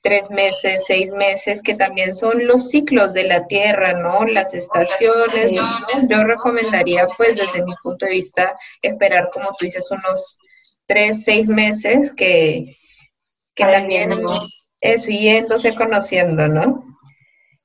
[0.02, 4.24] tres meses, seis meses, que también son los ciclos de la Tierra, ¿no?
[4.24, 5.52] Las estaciones.
[6.08, 10.38] Yo recomendaría, pues, desde mi punto de vista, esperar, como tú dices, unos
[10.86, 12.76] tres, seis meses que,
[13.54, 14.10] que también
[14.82, 16.84] eso, yéndose conociendo, ¿no?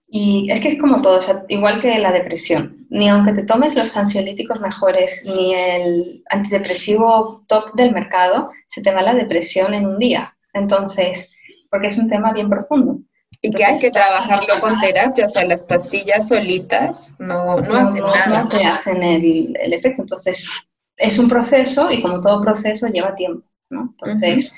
[0.07, 2.88] Y es que es como todo, o sea, igual que la depresión.
[2.89, 8.93] Ni aunque te tomes los ansiolíticos mejores, ni el antidepresivo top del mercado, se te
[8.93, 10.34] va la depresión en un día.
[10.53, 11.30] Entonces,
[11.70, 12.99] porque es un tema bien profundo.
[13.41, 18.01] Y que hay que trabajarlo con terapia, o sea, las pastillas solitas no, no, hacen
[18.01, 18.43] nada.
[18.43, 20.03] No te hacen el, el, efecto.
[20.03, 20.49] Entonces,
[20.95, 23.93] es un proceso y como todo proceso lleva tiempo, ¿no?
[23.99, 24.51] Entonces,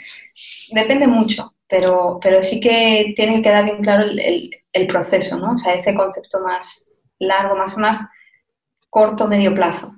[0.71, 5.53] depende mucho pero, pero sí que tiene que quedar bien claro el, el, proceso, ¿no?
[5.53, 6.85] O sea, ese concepto más
[7.19, 8.09] largo, más, más
[8.89, 9.93] corto, medio plazo.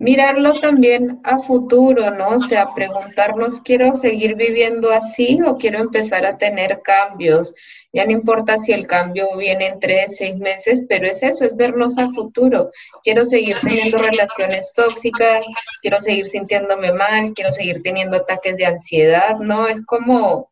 [0.00, 2.30] Mirarlo también a futuro, ¿no?
[2.30, 7.52] O sea, preguntarnos, ¿quiero seguir viviendo así o quiero empezar a tener cambios?
[7.92, 11.54] Ya no importa si el cambio viene en tres, seis meses, pero es eso, es
[11.54, 12.70] vernos a futuro.
[13.04, 15.44] Quiero seguir teniendo relaciones tóxicas,
[15.82, 19.68] quiero seguir sintiéndome mal, quiero seguir teniendo ataques de ansiedad, ¿no?
[19.68, 20.48] Es como,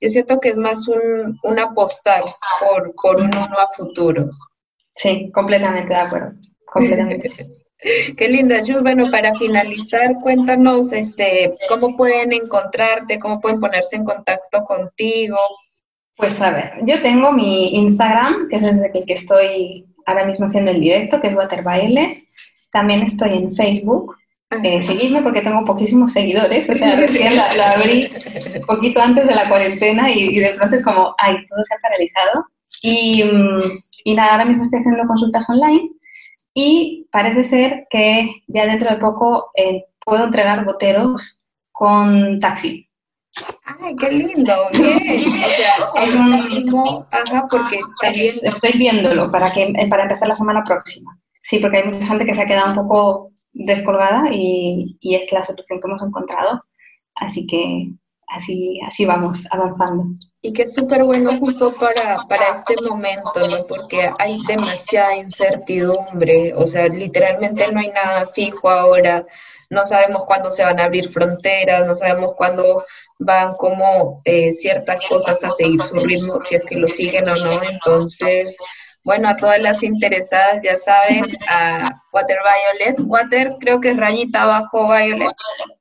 [0.00, 2.22] yo siento que es más un, un apostar
[2.60, 4.30] por, por un uno a futuro.
[4.94, 6.32] Sí, completamente de acuerdo,
[6.64, 7.30] completamente.
[7.78, 8.82] Qué linda, Jules.
[8.82, 15.36] Bueno, para finalizar, cuéntanos este, cómo pueden encontrarte, cómo pueden ponerse en contacto contigo.
[16.16, 20.46] Pues a ver, yo tengo mi Instagram, que es desde el que estoy ahora mismo
[20.46, 22.18] haciendo el directo, que es Waterviolet.
[22.72, 24.16] También estoy en Facebook.
[24.62, 28.08] Eh, seguidme porque tengo poquísimos seguidores, o sea, recién la, abrí
[28.66, 32.46] poquito antes de la cuarentena y, de pronto es como, ay, todo se ha paralizado.
[32.80, 33.60] Y, mm,
[34.04, 35.95] y nada, ahora mismo estoy haciendo consultas online
[36.58, 42.88] y parece ser que ya dentro de poco eh, puedo entregar goteros con taxi.
[43.82, 44.54] ¡Ay, qué lindo!
[44.72, 45.28] Bien.
[45.28, 48.34] O sea, es un mismo, ajá, porque también...
[48.42, 51.20] Estoy viéndolo para, que, eh, para empezar la semana próxima.
[51.42, 55.30] Sí, porque hay mucha gente que se ha quedado un poco descolgada y, y es
[55.32, 56.64] la solución que hemos encontrado.
[57.16, 57.90] Así que
[58.28, 60.06] así, así vamos avanzando.
[60.46, 63.66] Y que es súper bueno justo para, para este momento, ¿no?
[63.66, 69.26] Porque hay demasiada incertidumbre, o sea, literalmente no hay nada fijo ahora,
[69.70, 72.84] no sabemos cuándo se van a abrir fronteras, no sabemos cuándo
[73.18, 77.34] van como eh, ciertas cosas a seguir su ritmo, si es que lo siguen o
[77.34, 78.56] no, entonces...
[79.02, 82.96] Bueno, a todas las interesadas ya saben, a Water Violet.
[83.06, 85.30] Water creo que es rayita abajo Violet.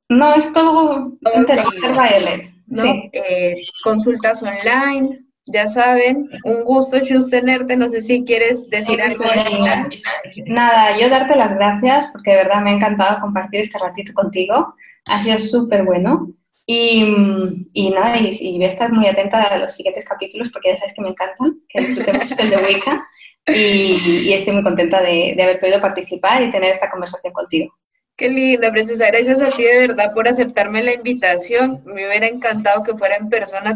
[0.10, 2.55] No, es todo, Violet.
[2.68, 2.84] ¿No?
[3.12, 7.76] Eh, consultas online, ya saben, un gusto, Shus, tenerte.
[7.76, 9.24] No sé si quieres decir algo
[10.48, 14.74] Nada, yo darte las gracias porque de verdad me ha encantado compartir este ratito contigo.
[15.06, 16.34] Ha sido súper bueno.
[16.68, 17.04] Y,
[17.94, 21.02] nada, y, voy a estar muy atenta a los siguientes capítulos porque ya sabes que
[21.02, 23.02] me encantan, que mucho el de Wicca.
[23.48, 27.72] Y, estoy muy contenta de, de haber podido participar y tener esta conversación contigo.
[28.18, 29.08] Qué linda, preciosa.
[29.08, 31.82] Gracias a ti de verdad por aceptarme la invitación.
[31.86, 33.74] Me hubiera encantado que fuera en persona